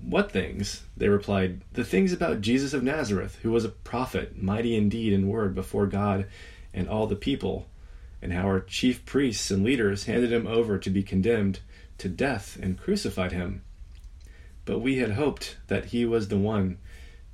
"What 0.00 0.32
things?" 0.32 0.84
They 0.96 1.08
replied, 1.08 1.60
"The 1.74 1.84
things 1.84 2.12
about 2.12 2.40
Jesus 2.40 2.72
of 2.72 2.82
Nazareth, 2.82 3.38
who 3.42 3.52
was 3.52 3.64
a 3.66 3.68
prophet, 3.68 4.42
mighty 4.42 4.74
in 4.74 4.88
deed 4.88 5.12
and 5.12 5.28
word 5.28 5.54
before 5.54 5.86
God 5.86 6.26
and 6.72 6.88
all 6.88 7.06
the 7.06 7.16
people." 7.16 7.68
and 8.20 8.32
how 8.32 8.42
our 8.42 8.60
chief 8.60 9.04
priests 9.04 9.48
and 9.50 9.62
leaders 9.62 10.04
handed 10.04 10.32
him 10.32 10.46
over 10.46 10.76
to 10.76 10.90
be 10.90 11.02
condemned 11.02 11.60
to 11.98 12.08
death 12.08 12.58
and 12.60 12.76
crucified 12.76 13.32
him. 13.32 13.62
But 14.68 14.80
we 14.80 14.98
had 14.98 15.12
hoped 15.12 15.56
that 15.68 15.86
he 15.86 16.04
was 16.04 16.28
the 16.28 16.36
one 16.36 16.76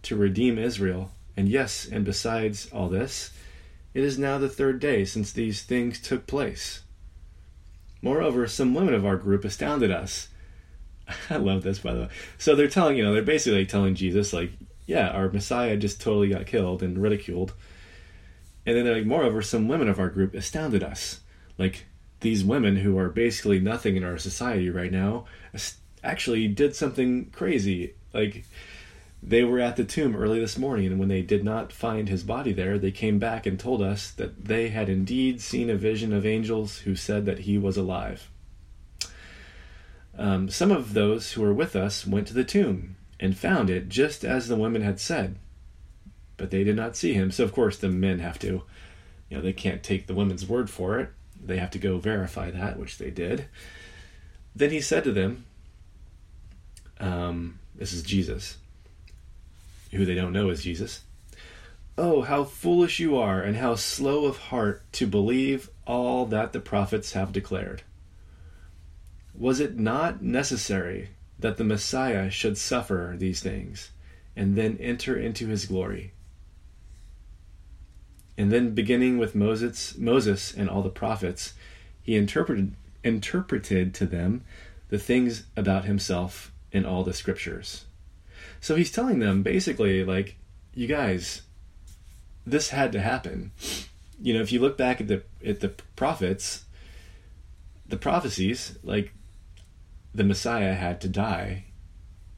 to 0.03 0.14
redeem 0.14 0.57
Israel. 0.57 1.11
And 1.37 1.49
yes, 1.49 1.85
and 1.85 2.05
besides 2.05 2.68
all 2.70 2.88
this, 2.88 3.33
it 3.92 4.05
is 4.05 4.16
now 4.16 4.38
the 4.38 4.49
third 4.49 4.79
day 4.79 5.05
since 5.05 5.33
these 5.33 5.61
things 5.61 6.01
took 6.01 6.29
place. 6.29 6.83
Moreover, 8.01 8.47
some 8.47 8.73
women 8.73 8.94
of 8.94 9.05
our 9.05 9.16
group 9.16 9.44
astounded 9.44 9.90
us. 9.90 10.29
I 11.29 11.38
love 11.38 11.64
this, 11.64 11.81
by 11.81 11.92
the 11.94 12.01
way. 12.03 12.09
So 12.38 12.55
they're 12.55 12.68
telling, 12.68 12.97
you 12.97 13.03
know, 13.03 13.12
they're 13.12 13.23
basically 13.23 13.66
telling 13.66 13.97
Jesus, 13.97 14.33
like, 14.33 14.53
yeah, 14.87 15.09
our 15.09 15.29
Messiah 15.29 15.77
just 15.77 16.01
totally 16.01 16.29
got 16.29 16.47
killed 16.47 16.85
and 16.85 16.97
ridiculed. 16.97 17.53
And 18.64 18.77
then 18.77 18.87
like, 18.87 19.07
moreover, 19.07 19.42
some 19.42 19.66
women 19.66 19.88
of 19.88 19.99
our 19.99 20.09
group 20.09 20.35
astounded 20.35 20.85
us. 20.85 21.18
Like, 21.59 21.87
these 22.20 22.44
women 22.44 22.77
who 22.77 22.97
are 22.97 23.09
basically 23.09 23.59
nothing 23.59 23.97
in 23.97 24.05
our 24.05 24.18
society 24.18 24.70
right 24.70 24.92
now 24.92 25.25
actually 26.05 26.47
did 26.49 26.77
something 26.77 27.31
crazy. 27.31 27.95
Like 28.12 28.45
They 29.27 29.43
were 29.43 29.59
at 29.59 29.77
the 29.77 29.85
tomb 29.85 30.14
early 30.14 30.38
this 30.38 30.59
morning, 30.59 30.87
and 30.87 30.99
when 30.99 31.09
they 31.09 31.23
did 31.23 31.45
not 31.45 31.73
find 31.73 32.11
his 32.11 32.23
body 32.23 32.53
there, 32.53 32.79
they 32.79 32.90
came 32.90 33.19
back 33.19 33.47
and 33.47 33.59
told 33.59 33.81
us 33.81 34.11
that 34.11 34.45
they 34.45 34.69
had 34.69 34.90
indeed 34.90 35.40
seen 35.40 35.71
a 35.71 35.77
vision 35.77 36.12
of 36.12 36.27
angels 36.27 36.81
who 36.81 36.95
said 36.95 37.25
that 37.25 37.40
he 37.40 37.57
was 37.57 37.79
alive. 37.79 38.31
Um, 40.19 40.51
some 40.51 40.71
of 40.71 40.93
those 40.93 41.33
who 41.33 41.40
were 41.40 41.55
with 41.55 41.75
us 41.75 42.07
went 42.07 42.27
to 42.29 42.35
the 42.35 42.45
tomb 42.45 42.97
and 43.19 43.37
found 43.37 43.71
it 43.71 43.88
just 43.88 44.25
as 44.25 44.47
the 44.47 44.57
women 44.57 44.83
had 44.83 45.01
said, 45.01 45.37
but 46.37 46.51
they 46.51 46.62
did 46.62 46.77
not 46.77 46.95
see 46.95 47.14
him. 47.14 47.31
So, 47.31 47.45
of 47.45 47.53
course, 47.53 47.79
the 47.79 47.88
men 47.88 48.19
have 48.19 48.38
to, 48.40 48.62
you 49.31 49.37
know, 49.37 49.40
they 49.40 49.55
can't 49.55 49.83
take 49.83 50.07
the 50.07 50.14
women's 50.14 50.47
word 50.47 50.69
for 50.69 51.01
it. 51.01 51.09
They 51.43 51.57
have 51.57 51.71
to 51.71 51.79
go 51.79 51.97
verify 51.97 52.51
that, 52.51 52.79
which 52.79 52.99
they 52.99 53.11
did. 53.11 53.47
Then 54.55 54.71
he 54.71 54.83
said 54.83 55.03
to 55.05 55.12
them, 55.12 55.47
um, 57.00 57.59
This 57.74 57.92
is 57.92 58.02
Jesus, 58.02 58.59
who 59.90 60.04
they 60.04 60.14
don't 60.14 60.33
know 60.33 60.50
is 60.50 60.62
Jesus. 60.62 61.02
Oh, 61.96 62.22
how 62.22 62.44
foolish 62.44 62.98
you 62.98 63.16
are, 63.16 63.40
and 63.40 63.57
how 63.57 63.76
slow 63.76 64.24
of 64.24 64.38
heart 64.38 64.83
to 64.92 65.07
believe 65.07 65.70
all 65.87 66.26
that 66.26 66.52
the 66.52 66.61
prophets 66.61 67.12
have 67.12 67.33
declared. 67.33 67.83
Was 69.37 69.61
it 69.61 69.78
not 69.78 70.22
necessary 70.22 71.11
that 71.38 71.57
the 71.57 71.64
Messiah 71.64 72.30
should 72.30 72.57
suffer 72.57 73.14
these 73.16 73.40
things 73.40 73.90
and 74.37 74.57
then 74.57 74.76
enter 74.80 75.16
into 75.16 75.46
his 75.46 75.66
glory? 75.66 76.12
And 78.37 78.50
then, 78.50 78.74
beginning 78.74 79.18
with 79.18 79.35
Moses, 79.35 79.96
Moses 79.96 80.52
and 80.52 80.68
all 80.68 80.83
the 80.83 80.90
prophets, 80.90 81.54
he 82.02 82.16
interpreted 82.16 82.74
interpreted 83.04 83.94
to 83.94 84.07
them 84.07 84.42
the 84.88 84.98
things 84.98 85.44
about 85.57 85.85
himself 85.85 86.50
in 86.75 86.85
all 86.85 87.05
the 87.05 87.15
scriptures. 87.15 87.87
So 88.61 88.77
he's 88.77 88.93
telling 88.93 89.21
them 89.21 89.43
basically, 89.43 90.05
like, 90.05 90.37
you 90.75 90.87
guys, 90.87 91.43
this 92.45 92.69
had 92.69 92.93
to 92.93 93.01
happen. 93.01 93.53
You 94.21 94.35
know, 94.35 94.41
if 94.41 94.53
you 94.53 94.61
look 94.61 94.77
back 94.77 95.01
at 95.01 95.09
the 95.09 95.23
at 95.45 95.61
the 95.61 95.71
prophets, 95.97 96.65
the 97.89 97.97
prophecies, 97.97 98.77
like 98.83 99.15
the 100.15 100.25
Messiah 100.25 100.75
had 100.75 101.01
to 101.03 101.09
die 101.09 101.65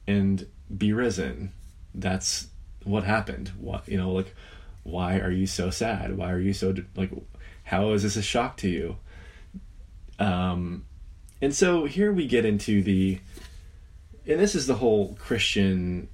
and 0.07 0.47
be 0.75 0.93
risen. 0.93 1.51
That's 1.93 2.47
what 2.83 3.03
happened. 3.03 3.51
What 3.59 3.87
you 3.87 3.97
know, 3.97 4.11
like, 4.11 4.33
why 4.83 5.19
are 5.19 5.31
you 5.31 5.47
so 5.47 5.69
sad? 5.69 6.17
Why 6.17 6.31
are 6.31 6.39
you 6.39 6.53
so 6.53 6.73
like? 6.95 7.11
How 7.63 7.91
is 7.91 8.03
this 8.03 8.15
a 8.15 8.21
shock 8.21 8.55
to 8.57 8.69
you? 8.69 8.97
Um, 10.19 10.85
and 11.41 11.53
so 11.53 11.85
here 11.85 12.11
we 12.11 12.25
get 12.25 12.45
into 12.45 12.81
the, 12.81 13.19
and 14.27 14.39
this 14.39 14.55
is 14.55 14.67
the 14.67 14.75
whole 14.75 15.15
Christian 15.19 16.09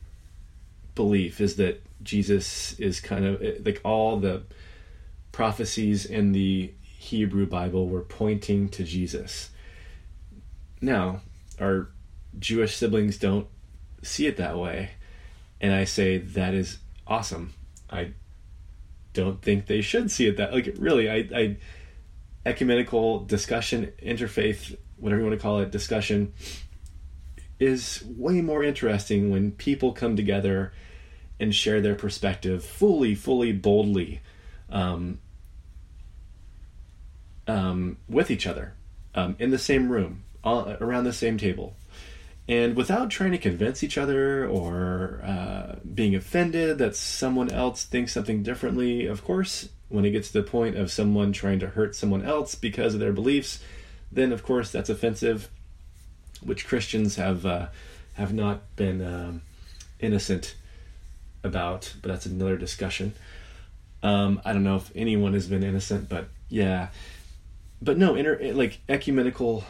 belief 0.96 1.42
is 1.42 1.56
that 1.56 1.82
Jesus 2.04 2.78
is 2.80 3.00
kind 3.00 3.26
of 3.26 3.66
like 3.66 3.82
all 3.84 4.18
the 4.18 4.44
prophecies 5.32 6.06
in 6.06 6.32
the 6.32 6.72
Hebrew 6.82 7.48
Bible 7.48 7.90
were 7.90 8.02
pointing 8.02 8.70
to 8.70 8.84
Jesus. 8.84 9.50
Now, 10.80 11.22
our 11.60 11.90
Jewish 12.38 12.76
siblings 12.76 13.18
don't 13.18 13.48
see 14.04 14.28
it 14.28 14.38
that 14.38 14.58
way. 14.58 14.92
And 15.60 15.74
I 15.74 15.86
say 15.86 16.18
that 16.18 16.54
is 16.54 16.78
awesome. 17.08 17.54
I 17.90 18.12
don't 19.14 19.42
think 19.42 19.68
they 19.68 19.82
should 19.82 20.12
see 20.12 20.28
it 20.28 20.38
that 20.38 20.54
like 20.54 20.76
really 20.78 21.10
I, 21.10 21.30
I 21.36 21.58
ecumenical 22.46 23.24
discussion, 23.26 23.92
interfaith, 24.04 24.78
whatever 24.98 25.22
you 25.22 25.28
want 25.28 25.40
to 25.40 25.42
call 25.42 25.60
it, 25.60 25.72
discussion 25.72 26.34
is 27.60 28.04
way 28.06 28.42
more 28.42 28.64
interesting 28.64 29.32
when 29.32 29.52
people 29.52 29.94
come 29.94 30.16
together 30.16 30.74
and 31.40 31.54
share 31.54 31.82
their 31.82 31.96
perspective 31.96 32.64
fully, 32.64 33.16
fully, 33.16 33.52
boldly 33.52 34.22
um, 34.70 35.20
um, 37.48 37.98
with 38.08 38.32
each 38.32 38.48
other 38.48 38.74
um, 39.16 39.36
in 39.40 39.52
the 39.52 39.58
same 39.58 39.92
room, 39.92 40.24
all, 40.44 40.76
around 40.80 41.04
the 41.04 41.14
same 41.14 41.38
table. 41.38 41.76
And 42.48 42.76
without 42.76 43.10
trying 43.10 43.32
to 43.32 43.38
convince 43.38 43.84
each 43.84 43.98
other 43.98 44.46
or 44.46 45.22
uh, 45.24 45.76
being 45.94 46.14
offended 46.14 46.78
that 46.80 46.96
someone 46.96 47.50
else 47.50 47.86
thinks 47.86 48.12
something 48.12 48.44
differently, 48.44 49.06
of 49.06 49.24
course, 49.24 49.70
when 49.88 50.04
it 50.04 50.12
gets 50.12 50.32
to 50.32 50.42
the 50.42 50.50
point 50.50 50.76
of 50.76 50.92
someone 50.92 51.32
trying 51.32 51.60
to 51.60 51.68
hurt 51.68 51.96
someone 51.96 52.24
else 52.24 52.56
because 52.56 52.94
of 52.94 53.00
their 53.00 53.14
beliefs, 53.14 53.64
then 54.12 54.34
of 54.34 54.44
course 54.44 54.72
that's 54.72 54.90
offensive, 54.90 55.50
which 56.46 56.68
Christians 56.68 57.16
have 57.16 57.46
uh, 57.46 57.68
have 58.14 58.34
not 58.34 58.76
been 58.76 59.02
um, 59.02 59.42
innocent 60.00 60.56
about. 61.44 61.94
But 62.02 62.10
that's 62.10 62.26
another 62.26 62.58
discussion. 62.58 63.14
Um, 64.02 64.42
I 64.44 64.54
don't 64.54 64.64
know 64.64 64.76
if 64.76 64.92
anyone 64.96 65.34
has 65.34 65.48
been 65.48 65.64
innocent, 65.64 66.10
but 66.10 66.28
yeah, 66.50 66.90
but 67.82 67.98
no, 67.98 68.16
inter- 68.16 68.52
like 68.54 68.80
ecumenical 68.90 69.64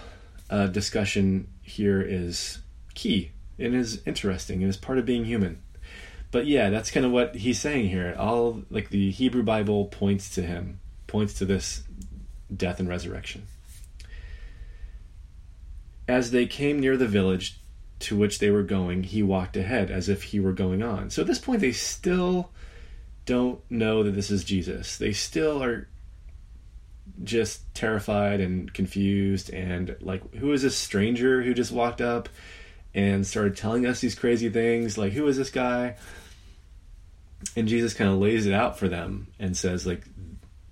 uh, 0.49 0.67
discussion 0.67 1.47
here 1.61 2.01
is 2.01 2.59
key 2.93 3.31
and 3.57 3.75
is 3.75 4.01
interesting 4.05 4.61
and 4.61 4.69
is 4.69 4.77
part 4.77 4.97
of 4.97 5.05
being 5.05 5.25
human. 5.25 5.61
But 6.31 6.47
yeah, 6.47 6.69
that's 6.71 6.89
kind 6.89 7.05
of 7.05 7.11
what 7.11 7.35
he's 7.35 7.59
saying 7.59 7.89
here. 7.89 8.15
All 8.17 8.63
like 8.71 8.89
the 8.89 9.11
Hebrew 9.11 9.43
Bible 9.43 9.85
points 9.85 10.33
to 10.35 10.41
him, 10.41 10.79
points 11.05 11.35
to 11.35 11.45
this 11.45 11.83
death 12.55 12.79
and 12.79 12.89
resurrection. 12.89 13.43
As 16.07 16.31
they 16.31 16.45
came 16.45 16.79
near 16.79 16.97
the 16.97 17.07
village 17.07 17.59
to 17.99 18.17
which 18.17 18.39
they 18.39 18.51
were 18.51 18.63
going, 18.63 19.03
he 19.03 19.23
walked 19.23 19.55
ahead 19.55 19.89
as 19.89 20.09
if 20.09 20.23
he 20.23 20.39
were 20.39 20.53
going 20.53 20.83
on. 20.83 21.09
So 21.09 21.21
at 21.21 21.27
this 21.27 21.39
point, 21.39 21.61
they 21.61 21.71
still 21.71 22.49
don't 23.25 23.59
know 23.69 24.03
that 24.03 24.11
this 24.11 24.29
is 24.29 24.43
Jesus. 24.43 24.97
They 24.97 25.13
still 25.13 25.63
are 25.63 25.87
just 27.23 27.73
terrified 27.73 28.41
and 28.41 28.73
confused 28.73 29.49
and 29.51 29.95
like, 30.01 30.35
who 30.35 30.51
is 30.51 30.61
this 30.61 30.75
stranger 30.75 31.41
who 31.41 31.53
just 31.53 31.71
walked 31.71 32.01
up 32.01 32.29
and 32.93 33.25
started 33.25 33.55
telling 33.55 33.85
us 33.85 34.01
these 34.01 34.15
crazy 34.15 34.49
things? 34.49 34.97
Like, 34.97 35.13
who 35.13 35.27
is 35.27 35.37
this 35.37 35.49
guy? 35.49 35.95
And 37.55 37.67
Jesus 37.67 37.93
kind 37.93 38.09
of 38.09 38.19
lays 38.19 38.45
it 38.45 38.53
out 38.53 38.77
for 38.79 38.87
them 38.87 39.27
and 39.39 39.55
says, 39.55 39.85
like, 39.85 40.03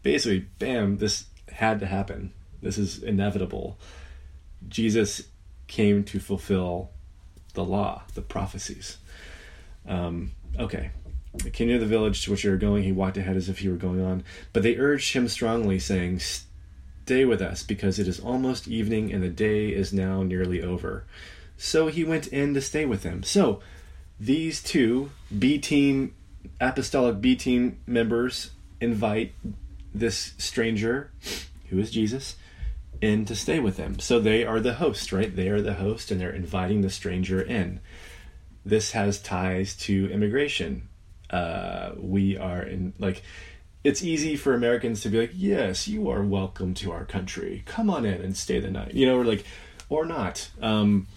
basically, 0.04 0.48
bam, 0.60 0.98
this 0.98 1.26
had 1.50 1.80
to 1.82 1.86
happen. 1.86 2.34
This 2.62 2.78
is 2.78 3.02
inevitable. 3.04 3.78
Jesus 4.72 5.24
came 5.68 6.04
to 6.06 6.20
fulfill 6.20 6.90
the 7.54 7.64
law, 7.64 8.04
the 8.16 8.22
prophecies. 8.22 8.98
Um, 9.88 10.32
okay. 10.58 10.92
They 11.34 11.50
came 11.50 11.68
near 11.68 11.80
the 11.80 11.86
village 11.86 12.24
to 12.24 12.32
which 12.32 12.44
they 12.44 12.50
were 12.50 12.58
going. 12.58 12.84
He 12.84 12.92
walked 12.92 13.18
ahead 13.18 13.38
as 13.38 13.48
if 13.48 13.60
he 13.60 13.70
were 13.70 13.76
going 13.76 14.02
on. 14.02 14.24
But 14.52 14.64
they 14.64 14.78
urged 14.78 15.14
him 15.14 15.28
strongly, 15.28 15.80
saying, 15.80 16.20
Stay 16.20 17.26
with 17.26 17.42
us, 17.42 17.64
because 17.64 18.00
it 18.00 18.08
is 18.08 18.20
almost 18.20 18.68
evening 18.68 19.12
and 19.14 19.24
the 19.24 19.30
day 19.30 19.70
is 19.70 19.94
now 19.94 20.24
nearly 20.24 20.62
over. 20.62 21.06
So 21.58 21.88
he 21.88 22.04
went 22.04 22.28
in 22.28 22.54
to 22.54 22.62
stay 22.62 22.86
with 22.86 23.04
them. 23.04 23.24
So 23.24 23.62
these 24.20 24.62
two 24.62 25.12
B 25.38 25.58
team, 25.58 26.16
apostolic 26.60 27.22
B 27.22 27.36
team 27.36 27.78
members 27.86 28.52
invite 28.80 29.34
this 29.94 30.34
stranger, 30.38 31.12
who 31.70 31.80
is 31.80 31.92
Jesus, 31.92 32.36
in 33.02 33.26
to 33.26 33.36
stay 33.36 33.60
with 33.60 33.78
them. 33.78 34.00
So 34.00 34.20
they 34.20 34.46
are 34.46 34.60
the 34.60 34.76
host, 34.76 35.12
right? 35.12 35.36
They 35.36 35.50
are 35.50 35.62
the 35.62 35.74
host 35.74 36.12
and 36.12 36.22
they're 36.22 36.30
inviting 36.30 36.82
the 36.82 36.90
stranger 36.90 37.42
in. 37.42 37.80
This 38.64 38.92
has 38.92 39.20
ties 39.20 39.76
to 39.78 40.12
immigration. 40.12 40.88
Uh, 41.30 41.94
we 41.98 42.38
are 42.38 42.62
in, 42.62 42.94
like, 43.00 43.24
it's 43.84 44.04
easy 44.04 44.36
for 44.36 44.54
Americans 44.54 45.02
to 45.02 45.10
be 45.10 45.20
like, 45.20 45.32
yes, 45.34 45.88
you 45.88 46.10
are 46.12 46.22
welcome 46.22 46.76
to 46.76 46.92
our 46.92 47.06
country. 47.06 47.64
Come 47.66 47.90
on 47.90 48.06
in 48.06 48.22
and 48.22 48.38
stay 48.38 48.60
the 48.60 48.70
night. 48.70 48.94
You 48.94 49.08
know, 49.08 49.18
or 49.18 49.26
like, 49.26 49.44
or 49.90 50.06
not. 50.06 50.52
Um, 50.62 51.08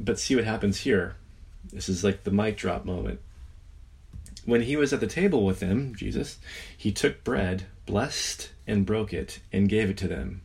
but 0.00 0.18
see 0.18 0.34
what 0.34 0.44
happens 0.44 0.80
here. 0.80 1.14
This 1.72 1.88
is 1.88 2.02
like 2.02 2.24
the 2.24 2.32
mic 2.32 2.56
drop 2.56 2.84
moment. 2.84 3.20
When 4.44 4.62
he 4.62 4.76
was 4.76 4.92
at 4.92 5.00
the 5.00 5.06
table 5.06 5.44
with 5.44 5.60
them, 5.60 5.94
Jesus, 5.94 6.38
he 6.76 6.92
took 6.92 7.22
bread, 7.22 7.64
blessed 7.84 8.50
and 8.66 8.86
broke 8.86 9.12
it, 9.12 9.40
and 9.52 9.68
gave 9.68 9.90
it 9.90 9.96
to 9.98 10.08
them. 10.08 10.42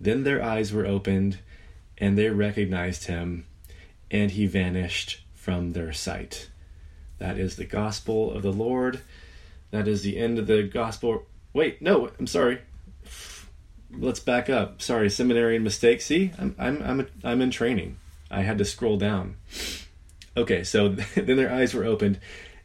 Then 0.00 0.24
their 0.24 0.42
eyes 0.42 0.72
were 0.72 0.86
opened, 0.86 1.38
and 1.98 2.16
they 2.16 2.28
recognized 2.28 3.04
him, 3.04 3.46
and 4.10 4.30
he 4.30 4.46
vanished 4.46 5.24
from 5.34 5.72
their 5.72 5.92
sight. 5.92 6.50
That 7.18 7.38
is 7.38 7.56
the 7.56 7.64
gospel 7.64 8.32
of 8.32 8.42
the 8.42 8.52
Lord. 8.52 9.00
That 9.70 9.88
is 9.88 10.02
the 10.02 10.18
end 10.18 10.38
of 10.38 10.46
the 10.46 10.62
gospel. 10.62 11.26
Wait, 11.52 11.80
no, 11.80 12.10
I'm 12.18 12.26
sorry. 12.26 12.60
Let's 13.90 14.20
back 14.20 14.50
up. 14.50 14.82
Sorry, 14.82 15.08
seminary 15.08 15.58
mistake. 15.58 16.02
See, 16.02 16.32
I'm 16.38 16.54
I'm 16.58 16.82
I'm 16.82 17.00
a, 17.00 17.06
I'm 17.24 17.40
in 17.40 17.50
training. 17.50 17.98
I 18.30 18.42
had 18.42 18.58
to 18.58 18.64
scroll 18.64 18.98
down. 18.98 19.36
Okay, 20.36 20.64
so 20.64 20.88
then 21.14 21.36
their 21.36 21.52
eyes 21.52 21.72
were 21.72 21.84
opened, 21.84 22.18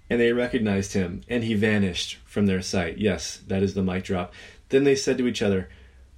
and 0.09 0.19
they 0.19 0.33
recognized 0.33 0.93
him, 0.93 1.21
and 1.29 1.43
he 1.43 1.53
vanished 1.53 2.17
from 2.25 2.47
their 2.47 2.61
sight. 2.61 2.97
Yes, 2.97 3.37
that 3.47 3.63
is 3.63 3.73
the 3.73 3.83
mic 3.83 4.03
drop. 4.03 4.33
Then 4.69 4.83
they 4.83 4.95
said 4.95 5.17
to 5.19 5.27
each 5.27 5.41
other, 5.41 5.69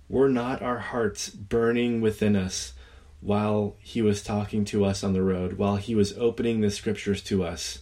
Were 0.10 0.30
not 0.30 0.62
our 0.62 0.80
hearts 0.80 1.30
burning 1.30 2.02
within 2.02 2.36
us 2.36 2.74
while 3.22 3.78
he 3.80 4.02
was 4.02 4.22
talking 4.22 4.66
to 4.66 4.84
us 4.84 5.04
on 5.04 5.14
the 5.14 5.22
road, 5.22 5.54
while 5.54 5.78
he 5.78 5.96
was 5.96 6.18
opening 6.18 6.60
the 6.60 6.70
scriptures 6.70 7.22
to 7.24 7.44
us. 7.44 7.80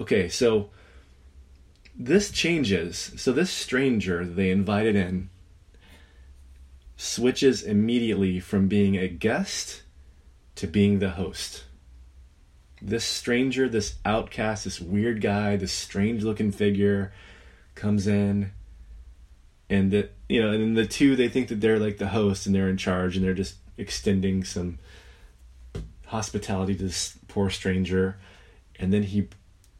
Okay, 0.00 0.28
so 0.28 0.70
this 1.94 2.30
changes. 2.30 3.12
So 3.16 3.32
this 3.32 3.50
stranger 3.50 4.24
they 4.24 4.50
invited 4.50 4.96
in 4.96 5.28
switches 6.96 7.62
immediately 7.62 8.40
from 8.40 8.66
being 8.66 8.96
a 8.96 9.08
guest 9.08 9.82
to 10.56 10.66
being 10.66 10.98
the 10.98 11.10
host. 11.10 11.64
This 12.80 13.04
stranger, 13.04 13.68
this 13.68 13.96
outcast, 14.04 14.64
this 14.64 14.80
weird 14.80 15.20
guy, 15.20 15.56
this 15.56 15.72
strange 15.72 16.24
looking 16.24 16.50
figure 16.50 17.12
comes 17.74 18.06
in 18.06 18.52
and 19.70 19.90
that 19.92 20.16
you 20.28 20.42
know, 20.42 20.50
and 20.50 20.60
then 20.60 20.74
the 20.74 20.86
two 20.86 21.16
they 21.16 21.28
think 21.28 21.48
that 21.48 21.60
they're 21.60 21.78
like 21.78 21.98
the 21.98 22.08
host 22.08 22.46
and 22.46 22.54
they're 22.54 22.68
in 22.68 22.76
charge 22.76 23.16
and 23.16 23.24
they're 23.24 23.34
just 23.34 23.56
extending 23.76 24.44
some 24.44 24.78
hospitality 26.06 26.74
to 26.74 26.84
this 26.84 27.18
poor 27.28 27.50
stranger, 27.50 28.16
and 28.78 28.92
then 28.92 29.02
he 29.04 29.28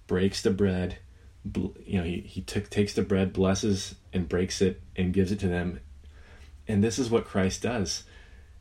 breaks 0.06 0.42
the 0.42 0.50
bread. 0.50 0.98
You 1.54 1.98
know, 1.98 2.04
he 2.04 2.20
he 2.20 2.40
took 2.40 2.70
takes 2.70 2.94
the 2.94 3.02
bread, 3.02 3.32
blesses 3.32 3.94
and 4.12 4.28
breaks 4.28 4.60
it, 4.60 4.80
and 4.96 5.12
gives 5.12 5.32
it 5.32 5.40
to 5.40 5.48
them. 5.48 5.80
And 6.66 6.82
this 6.84 6.98
is 6.98 7.10
what 7.10 7.24
Christ 7.24 7.62
does: 7.62 8.04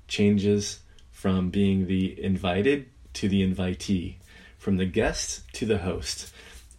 changes 0.07 0.79
from 1.11 1.49
being 1.49 1.87
the 1.87 2.21
invited 2.21 2.87
to 3.13 3.27
the 3.27 3.41
invitee, 3.47 4.15
from 4.57 4.77
the 4.77 4.85
guest 4.85 5.41
to 5.53 5.65
the 5.65 5.79
host. 5.79 6.33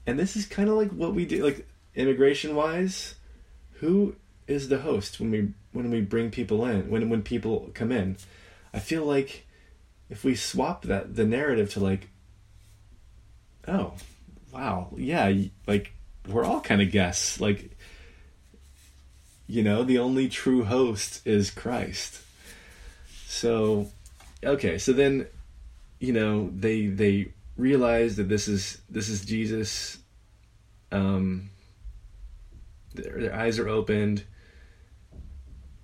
And 0.07 0.19
this 0.19 0.37
is 0.37 0.47
kind 0.47 0.69
of 0.69 0.77
like 0.77 0.91
what 0.91 1.15
we 1.15 1.27
do, 1.27 1.45
like 1.45 1.67
immigration 1.95 2.55
wise. 2.55 3.15
Who 3.81 4.17
is 4.49 4.69
the 4.69 4.79
host 4.79 5.21
when 5.21 5.31
we 5.31 5.53
when 5.73 5.91
we 5.91 6.01
bring 6.01 6.31
people 6.31 6.65
in 6.65 6.91
when 6.91 7.09
when 7.09 7.23
people 7.23 7.71
come 7.75 7.93
in. 7.93 8.17
I 8.75 8.81
feel 8.81 9.05
like 9.05 9.47
if 10.11 10.25
we 10.25 10.35
swap 10.35 10.83
that 10.83 11.15
the 11.15 11.25
narrative 11.25 11.71
to 11.75 11.81
like 11.81 12.09
oh 13.69 13.93
wow 14.53 14.89
yeah 14.97 15.33
like 15.67 15.93
we're 16.27 16.45
all 16.45 16.61
kind 16.61 16.81
of 16.81 16.91
guests 16.91 17.41
like 17.41 17.77
you 19.47 19.63
know 19.63 19.85
the 19.85 19.99
only 19.99 20.29
true 20.29 20.65
host 20.65 21.25
is 21.27 21.51
christ. 21.51 22.23
So 23.27 23.89
okay 24.43 24.79
so 24.79 24.93
then 24.93 25.27
you 25.99 26.13
know 26.13 26.51
they 26.55 26.87
they 26.87 27.33
realize 27.57 28.17
that 28.17 28.29
this 28.29 28.47
is 28.47 28.81
this 28.89 29.09
is 29.09 29.25
jesus 29.25 29.99
um 30.93 31.51
their, 32.95 33.21
their 33.21 33.35
eyes 33.35 33.59
are 33.59 33.69
opened 33.69 34.23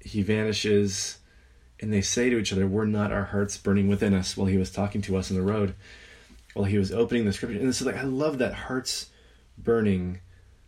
he 0.05 0.23
vanishes, 0.23 1.19
and 1.81 1.93
they 1.93 2.03
say 2.03 2.31
to 2.31 2.39
each 2.39 2.53
other, 2.53 2.67
Were 2.67 2.87
not 2.87 3.13
our 3.13 3.25
hearts 3.25 3.57
burning 3.57 3.89
within 3.89 4.15
us 4.15 4.37
while 4.37 4.47
he 4.47 4.59
was 4.59 4.71
talking 4.71 5.03
to 5.03 5.17
us 5.17 5.31
on 5.31 5.37
the 5.37 5.43
road, 5.43 5.75
while 6.53 6.67
he 6.67 6.79
was 6.79 6.93
opening 6.93 7.25
the 7.25 7.33
scripture? 7.33 7.59
And 7.59 7.75
so, 7.75 7.87
like, 7.87 7.97
I 7.97 8.03
love 8.03 8.39
that 8.39 8.55
hearts 8.55 9.11
burning 9.59 10.21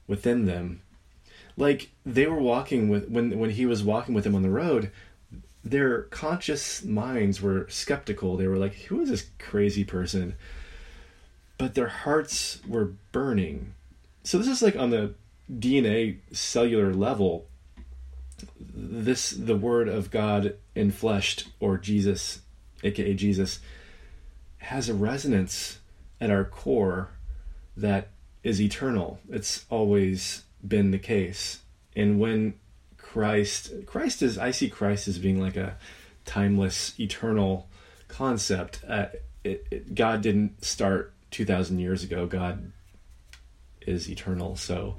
within 0.06 0.46
them. 0.46 0.80
Like 1.56 1.90
they 2.04 2.26
were 2.26 2.40
walking 2.40 2.88
with 2.88 3.08
when 3.08 3.38
when 3.38 3.50
he 3.50 3.66
was 3.66 3.82
walking 3.82 4.14
with 4.14 4.24
them 4.24 4.34
on 4.34 4.42
the 4.42 4.50
road, 4.50 4.90
their 5.64 6.02
conscious 6.02 6.84
minds 6.84 7.40
were 7.40 7.66
skeptical. 7.70 8.36
They 8.36 8.46
were 8.46 8.58
like, 8.58 8.74
"Who 8.74 9.00
is 9.00 9.08
this 9.08 9.30
crazy 9.38 9.84
person?" 9.84 10.34
But 11.58 11.74
their 11.74 11.88
hearts 11.88 12.60
were 12.68 12.92
burning. 13.12 13.72
So 14.22 14.36
this 14.36 14.48
is 14.48 14.60
like 14.60 14.76
on 14.76 14.90
the 14.90 15.14
DNA 15.50 16.18
cellular 16.32 16.92
level 16.92 17.46
this 18.58 19.30
the 19.30 19.56
word 19.56 19.88
of 19.88 20.10
God 20.10 20.56
infleshed 20.74 21.48
or 21.60 21.78
Jesus 21.78 22.40
aka 22.82 23.14
Jesus 23.14 23.60
has 24.58 24.88
a 24.88 24.94
resonance 24.94 25.78
at 26.20 26.30
our 26.30 26.44
core 26.44 27.10
that 27.76 28.08
is 28.42 28.60
eternal. 28.60 29.18
It's 29.28 29.64
always 29.70 30.44
been 30.66 30.90
the 30.90 30.98
case. 30.98 31.60
And 31.94 32.18
when 32.18 32.54
Christ 32.96 33.72
Christ 33.86 34.22
is 34.22 34.36
I 34.38 34.50
see 34.50 34.68
Christ 34.68 35.08
as 35.08 35.18
being 35.18 35.40
like 35.40 35.56
a 35.56 35.76
timeless 36.26 36.98
eternal 37.00 37.68
concept. 38.08 38.80
Uh, 38.86 39.06
it, 39.44 39.66
it, 39.70 39.94
God 39.94 40.20
didn't 40.20 40.64
start 40.64 41.14
2000 41.30 41.78
years 41.78 42.02
ago. 42.02 42.26
God 42.26 42.72
is 43.80 44.10
eternal. 44.10 44.56
So 44.56 44.96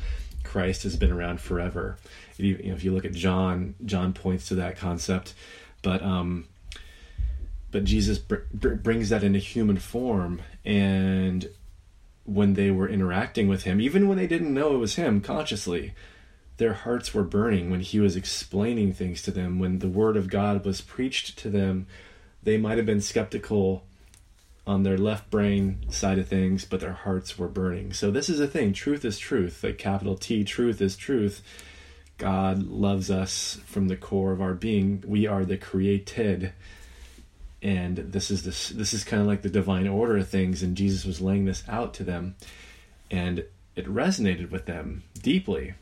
Christ 0.47 0.83
has 0.83 0.95
been 0.95 1.11
around 1.11 1.41
forever. 1.41 1.97
If 2.31 2.39
you, 2.39 2.57
you 2.57 2.69
know, 2.69 2.75
if 2.75 2.83
you 2.83 2.93
look 2.93 3.05
at 3.05 3.13
John, 3.13 3.75
John 3.85 4.13
points 4.13 4.47
to 4.47 4.55
that 4.55 4.77
concept, 4.77 5.33
but 5.81 6.01
um, 6.01 6.45
but 7.71 7.83
Jesus 7.83 8.17
br- 8.17 8.47
br- 8.53 8.75
brings 8.75 9.09
that 9.09 9.23
into 9.23 9.39
human 9.39 9.77
form, 9.77 10.41
and 10.65 11.49
when 12.25 12.53
they 12.55 12.71
were 12.71 12.89
interacting 12.89 13.47
with 13.47 13.63
him, 13.63 13.79
even 13.79 14.07
when 14.07 14.17
they 14.17 14.27
didn't 14.27 14.53
know 14.53 14.75
it 14.75 14.79
was 14.79 14.95
him 14.95 15.21
consciously, 15.21 15.93
their 16.57 16.73
hearts 16.73 17.13
were 17.13 17.23
burning 17.23 17.69
when 17.69 17.81
he 17.81 17.99
was 17.99 18.15
explaining 18.15 18.93
things 18.93 19.21
to 19.21 19.31
them. 19.31 19.59
When 19.59 19.79
the 19.79 19.87
word 19.87 20.17
of 20.17 20.29
God 20.29 20.65
was 20.65 20.81
preached 20.81 21.37
to 21.39 21.49
them, 21.49 21.87
they 22.43 22.57
might 22.57 22.77
have 22.77 22.85
been 22.85 23.01
skeptical 23.01 23.83
on 24.67 24.83
their 24.83 24.97
left 24.97 25.29
brain 25.29 25.79
side 25.89 26.19
of 26.19 26.27
things, 26.27 26.65
but 26.65 26.81
their 26.81 26.91
hearts 26.91 27.39
were 27.39 27.47
burning. 27.47 27.93
So 27.93 28.11
this 28.11 28.27
is 28.27 28.41
a 28.41 28.47
thing. 28.47 28.73
Truth 28.73 29.05
is 29.05 29.17
truth. 29.17 29.63
Like 29.63 29.77
capital 29.77 30.17
T, 30.17 30.43
truth 30.43 30.81
is 30.81 30.97
truth. 30.97 31.41
God 32.17 32.63
loves 32.63 33.09
us 33.09 33.59
from 33.65 33.87
the 33.87 33.95
core 33.95 34.33
of 34.33 34.41
our 34.41 34.53
being. 34.53 35.03
We 35.07 35.25
are 35.25 35.45
the 35.45 35.57
created. 35.57 36.51
And 37.61 37.97
this 37.97 38.29
is 38.29 38.43
this 38.43 38.69
this 38.69 38.93
is 38.93 39.03
kind 39.03 39.21
of 39.21 39.27
like 39.27 39.41
the 39.41 39.49
divine 39.49 39.87
order 39.87 40.17
of 40.17 40.29
things, 40.29 40.61
and 40.61 40.77
Jesus 40.77 41.05
was 41.05 41.21
laying 41.21 41.45
this 41.45 41.63
out 41.67 41.93
to 41.95 42.03
them, 42.03 42.35
and 43.09 43.45
it 43.75 43.87
resonated 43.87 44.51
with 44.51 44.65
them 44.65 45.03
deeply. 45.19 45.73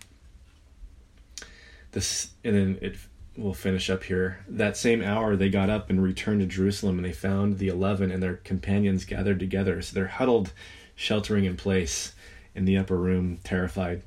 This 1.91 2.29
and 2.43 2.55
then 2.55 2.77
it 2.81 2.95
we'll 3.37 3.53
finish 3.53 3.89
up 3.89 4.03
here. 4.03 4.39
That 4.47 4.77
same 4.77 5.01
hour, 5.01 5.35
they 5.35 5.49
got 5.49 5.69
up 5.69 5.89
and 5.89 6.01
returned 6.01 6.41
to 6.41 6.45
Jerusalem, 6.45 6.97
and 6.97 7.05
they 7.05 7.11
found 7.11 7.57
the 7.57 7.67
eleven 7.67 8.11
and 8.11 8.21
their 8.21 8.35
companions 8.37 9.05
gathered 9.05 9.39
together. 9.39 9.81
So 9.81 9.93
they're 9.93 10.07
huddled, 10.07 10.53
sheltering 10.95 11.45
in 11.45 11.57
place 11.57 12.13
in 12.53 12.65
the 12.65 12.77
upper 12.77 12.97
room, 12.97 13.39
terrified. 13.43 14.03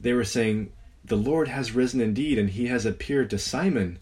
They 0.00 0.12
were 0.12 0.24
saying, 0.24 0.72
The 1.04 1.16
Lord 1.16 1.48
has 1.48 1.72
risen 1.72 2.00
indeed, 2.00 2.38
and 2.38 2.50
he 2.50 2.66
has 2.66 2.86
appeared 2.86 3.30
to 3.30 3.38
Simon. 3.38 3.98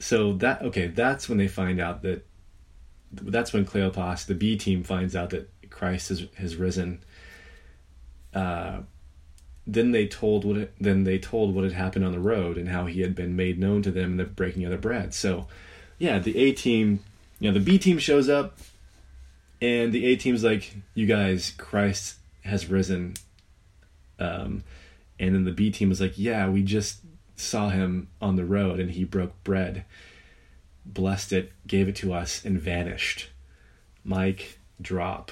So 0.00 0.32
that, 0.34 0.62
okay, 0.62 0.88
that's 0.88 1.28
when 1.28 1.38
they 1.38 1.48
find 1.48 1.80
out 1.80 2.02
that, 2.02 2.26
that's 3.12 3.52
when 3.52 3.64
Cleopas, 3.64 4.26
the 4.26 4.34
B 4.34 4.56
team, 4.56 4.82
finds 4.82 5.14
out 5.14 5.30
that 5.30 5.48
Christ 5.70 6.08
has, 6.08 6.26
has 6.36 6.56
risen. 6.56 7.04
Uh, 8.34 8.80
then 9.66 9.92
they 9.92 10.06
told 10.06 10.44
what 10.44 10.56
it, 10.56 10.74
then 10.80 11.04
they 11.04 11.18
told 11.18 11.54
what 11.54 11.64
had 11.64 11.72
happened 11.72 12.04
on 12.04 12.12
the 12.12 12.20
road 12.20 12.56
and 12.58 12.68
how 12.68 12.86
he 12.86 13.00
had 13.00 13.14
been 13.14 13.36
made 13.36 13.58
known 13.58 13.82
to 13.82 13.90
them 13.90 14.12
in 14.12 14.16
the 14.16 14.24
breaking 14.24 14.64
of 14.64 14.70
the 14.70 14.76
bread. 14.76 15.14
So, 15.14 15.46
yeah, 15.98 16.18
the 16.18 16.36
A 16.36 16.52
team, 16.52 17.00
you 17.38 17.50
know, 17.50 17.54
the 17.54 17.64
B 17.64 17.78
team 17.78 17.98
shows 17.98 18.28
up, 18.28 18.58
and 19.60 19.92
the 19.92 20.06
A 20.06 20.16
team's 20.16 20.42
like, 20.42 20.74
"You 20.94 21.06
guys, 21.06 21.52
Christ 21.56 22.16
has 22.44 22.68
risen," 22.68 23.14
um, 24.18 24.64
and 25.18 25.34
then 25.34 25.44
the 25.44 25.52
B 25.52 25.70
team 25.70 25.88
was 25.88 26.00
like, 26.00 26.18
"Yeah, 26.18 26.48
we 26.48 26.62
just 26.62 26.98
saw 27.36 27.68
him 27.70 28.08
on 28.20 28.36
the 28.36 28.44
road, 28.44 28.80
and 28.80 28.90
he 28.90 29.04
broke 29.04 29.44
bread, 29.44 29.84
blessed 30.84 31.32
it, 31.32 31.52
gave 31.66 31.88
it 31.88 31.96
to 31.96 32.12
us, 32.12 32.44
and 32.44 32.60
vanished." 32.60 33.28
Mic, 34.04 34.58
drop. 34.80 35.30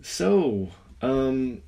So, 0.00 0.70
um, 1.02 1.60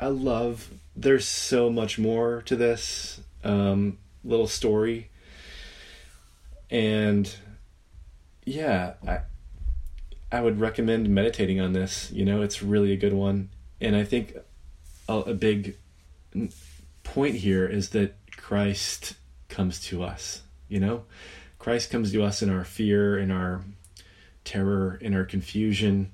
I 0.00 0.08
love. 0.08 0.70
There's 0.94 1.26
so 1.26 1.70
much 1.70 1.98
more 1.98 2.42
to 2.42 2.56
this 2.56 3.20
um, 3.44 3.98
little 4.24 4.46
story, 4.46 5.10
and 6.70 7.34
yeah, 8.44 8.94
I 9.06 9.20
I 10.30 10.40
would 10.40 10.60
recommend 10.60 11.08
meditating 11.08 11.60
on 11.60 11.72
this. 11.72 12.10
You 12.12 12.24
know, 12.24 12.42
it's 12.42 12.62
really 12.62 12.92
a 12.92 12.96
good 12.96 13.14
one, 13.14 13.50
and 13.80 13.96
I 13.96 14.04
think 14.04 14.36
a, 15.08 15.14
a 15.14 15.34
big 15.34 15.76
point 17.02 17.36
here 17.36 17.66
is 17.66 17.90
that 17.90 18.14
Christ 18.36 19.14
comes 19.48 19.80
to 19.86 20.02
us. 20.02 20.42
You 20.68 20.80
know, 20.80 21.04
Christ 21.58 21.90
comes 21.90 22.12
to 22.12 22.22
us 22.22 22.42
in 22.42 22.50
our 22.50 22.64
fear, 22.64 23.18
in 23.18 23.30
our 23.30 23.62
terror, 24.44 24.98
in 25.00 25.14
our 25.14 25.24
confusion, 25.24 26.12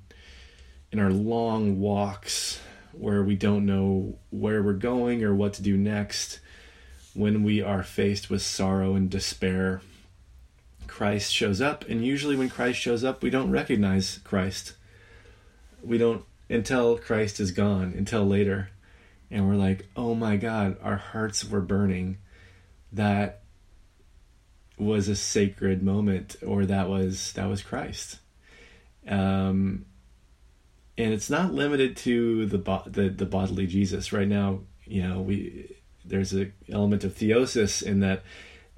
in 0.91 0.99
our 0.99 1.11
long 1.11 1.79
walks 1.79 2.61
where 2.93 3.23
we 3.23 3.35
don't 3.35 3.65
know 3.65 4.17
where 4.29 4.63
we're 4.63 4.73
going 4.73 5.23
or 5.23 5.33
what 5.33 5.53
to 5.53 5.61
do 5.61 5.77
next, 5.77 6.39
when 7.13 7.43
we 7.43 7.61
are 7.61 7.83
faced 7.83 8.29
with 8.29 8.41
sorrow 8.41 8.95
and 8.95 9.09
despair, 9.09 9.81
Christ 10.87 11.33
shows 11.33 11.61
up. 11.61 11.87
And 11.87 12.05
usually, 12.05 12.35
when 12.35 12.49
Christ 12.49 12.79
shows 12.79 13.03
up, 13.03 13.21
we 13.21 13.29
don't 13.29 13.51
recognize 13.51 14.19
Christ. 14.23 14.73
We 15.83 15.97
don't 15.97 16.23
until 16.49 16.97
Christ 16.97 17.39
is 17.39 17.51
gone, 17.51 17.93
until 17.97 18.25
later. 18.25 18.69
And 19.31 19.47
we're 19.47 19.55
like, 19.55 19.87
oh 19.95 20.13
my 20.13 20.37
God, 20.37 20.77
our 20.83 20.97
hearts 20.97 21.43
were 21.43 21.61
burning. 21.61 22.17
That 22.91 23.41
was 24.77 25.07
a 25.07 25.15
sacred 25.15 25.81
moment 25.81 26.35
or 26.45 26.65
that 26.65 26.89
was 26.89 27.33
that 27.33 27.47
was 27.47 27.61
Christ. 27.63 28.19
Um, 29.07 29.85
and 30.97 31.13
it's 31.13 31.29
not 31.29 31.53
limited 31.53 31.97
to 31.97 32.45
the, 32.45 32.57
bo- 32.57 32.83
the 32.85 33.09
the 33.09 33.25
bodily 33.25 33.67
Jesus. 33.67 34.13
Right 34.13 34.27
now, 34.27 34.59
you 34.85 35.07
know, 35.07 35.21
we 35.21 35.75
there's 36.05 36.33
an 36.33 36.53
element 36.69 37.03
of 37.03 37.15
theosis 37.15 37.81
in 37.81 38.01
that 38.01 38.23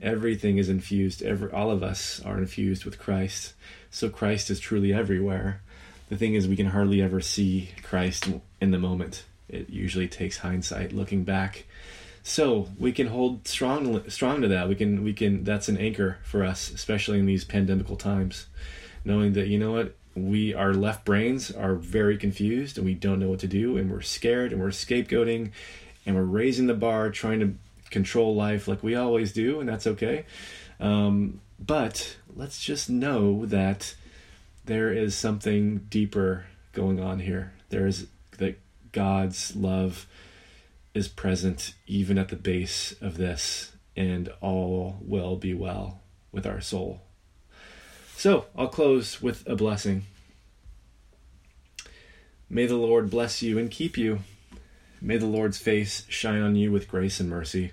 everything 0.01 0.57
is 0.57 0.69
infused. 0.69 1.21
Every 1.21 1.51
all 1.51 1.71
of 1.71 1.83
us 1.83 2.21
are 2.23 2.37
infused 2.37 2.85
with 2.85 2.99
Christ. 2.99 3.53
So 3.89 4.09
Christ 4.09 4.49
is 4.49 4.59
truly 4.59 4.93
everywhere. 4.93 5.61
The 6.09 6.17
thing 6.17 6.35
is, 6.35 6.47
we 6.47 6.55
can 6.55 6.67
hardly 6.67 7.01
ever 7.01 7.19
see 7.19 7.71
Christ 7.81 8.29
in 8.61 8.71
the 8.71 8.77
moment. 8.77 9.23
It 9.49 9.69
usually 9.69 10.07
takes 10.07 10.37
hindsight, 10.37 10.93
looking 10.93 11.23
back. 11.23 11.65
So 12.23 12.69
we 12.79 12.91
can 12.91 13.07
hold 13.07 13.47
strong, 13.47 14.07
strong 14.09 14.41
to 14.41 14.47
that. 14.49 14.67
We 14.67 14.75
can, 14.75 15.03
we 15.03 15.13
can. 15.13 15.43
That's 15.43 15.69
an 15.69 15.77
anchor 15.77 16.17
for 16.23 16.43
us, 16.43 16.71
especially 16.71 17.19
in 17.19 17.25
these 17.25 17.43
pandemical 17.43 17.95
times, 17.95 18.47
knowing 19.03 19.33
that 19.33 19.47
you 19.47 19.59
know 19.59 19.73
what 19.73 19.95
we 20.15 20.53
our 20.53 20.73
left 20.73 21.03
brains 21.03 21.51
are 21.51 21.75
very 21.75 22.17
confused 22.17 22.77
and 22.77 22.85
we 22.85 22.93
don't 22.93 23.19
know 23.19 23.29
what 23.29 23.39
to 23.39 23.47
do 23.47 23.77
and 23.77 23.91
we're 23.91 24.01
scared 24.01 24.53
and 24.53 24.61
we're 24.61 24.69
scapegoating 24.69 25.51
and 26.05 26.15
we're 26.15 26.23
raising 26.23 26.67
the 26.67 26.73
bar 26.73 27.09
trying 27.09 27.39
to 27.41 27.53
control 27.89 28.33
life 28.33 28.67
like 28.67 28.81
we 28.81 28.95
always 28.95 29.33
do 29.33 29.59
and 29.59 29.67
that's 29.67 29.85
okay. 29.85 30.25
Um, 30.79 31.41
but 31.59 32.17
let's 32.33 32.61
just 32.61 32.89
know 32.89 33.45
that 33.45 33.95
there 34.65 34.91
is 34.91 35.15
something 35.15 35.79
deeper 35.89 36.45
going 36.73 36.99
on 36.99 37.19
here. 37.19 37.53
There 37.69 37.85
is 37.85 38.07
that 38.37 38.59
god's 38.91 39.55
love 39.55 40.07
is 40.93 41.09
present 41.09 41.73
even 41.87 42.17
at 42.17 42.29
the 42.29 42.35
base 42.37 42.95
of 43.01 43.17
this 43.17 43.73
and 43.97 44.29
all 44.39 44.97
will 45.01 45.35
be 45.35 45.53
well 45.53 46.01
with 46.31 46.45
our 46.45 46.61
soul 46.61 47.04
so 48.15 48.45
I'll 48.55 48.67
close 48.67 49.21
with 49.21 49.47
a 49.47 49.55
blessing. 49.55 50.05
May 52.49 52.65
the 52.65 52.75
Lord 52.75 53.09
bless 53.09 53.41
you 53.41 53.57
and 53.57 53.71
keep 53.71 53.97
you. 53.97 54.19
May 55.01 55.17
the 55.17 55.25
Lord's 55.25 55.57
face 55.57 56.05
shine 56.09 56.41
on 56.41 56.55
you 56.55 56.71
with 56.71 56.87
grace 56.87 57.19
and 57.19 57.29
mercy. 57.29 57.71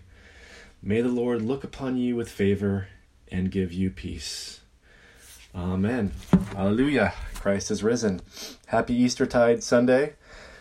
May 0.83 1.01
the 1.01 1.09
Lord 1.09 1.43
look 1.43 1.63
upon 1.63 1.97
you 1.97 2.17
with 2.17 2.29
favor 2.29 2.89
and 3.31 3.51
give 3.51 3.73
you 3.73 3.91
peace. 3.91 4.61
Amen. 5.55 6.13
Hallelujah. 6.55 7.15
Christ 7.35 7.71
is 7.71 7.83
risen. 7.83 8.21
Happy 8.67 8.95
Eastertide 8.95 9.63
Sunday. 9.63 10.15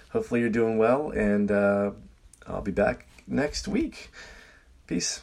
Hopefully 0.09 0.41
you're 0.41 0.49
doing 0.49 0.77
well, 0.77 1.09
and 1.11 1.49
uh, 1.49 1.91
I'll 2.45 2.61
be 2.61 2.71
back 2.71 3.07
next 3.25 3.67
week. 3.67 4.11
Peace. 4.87 5.21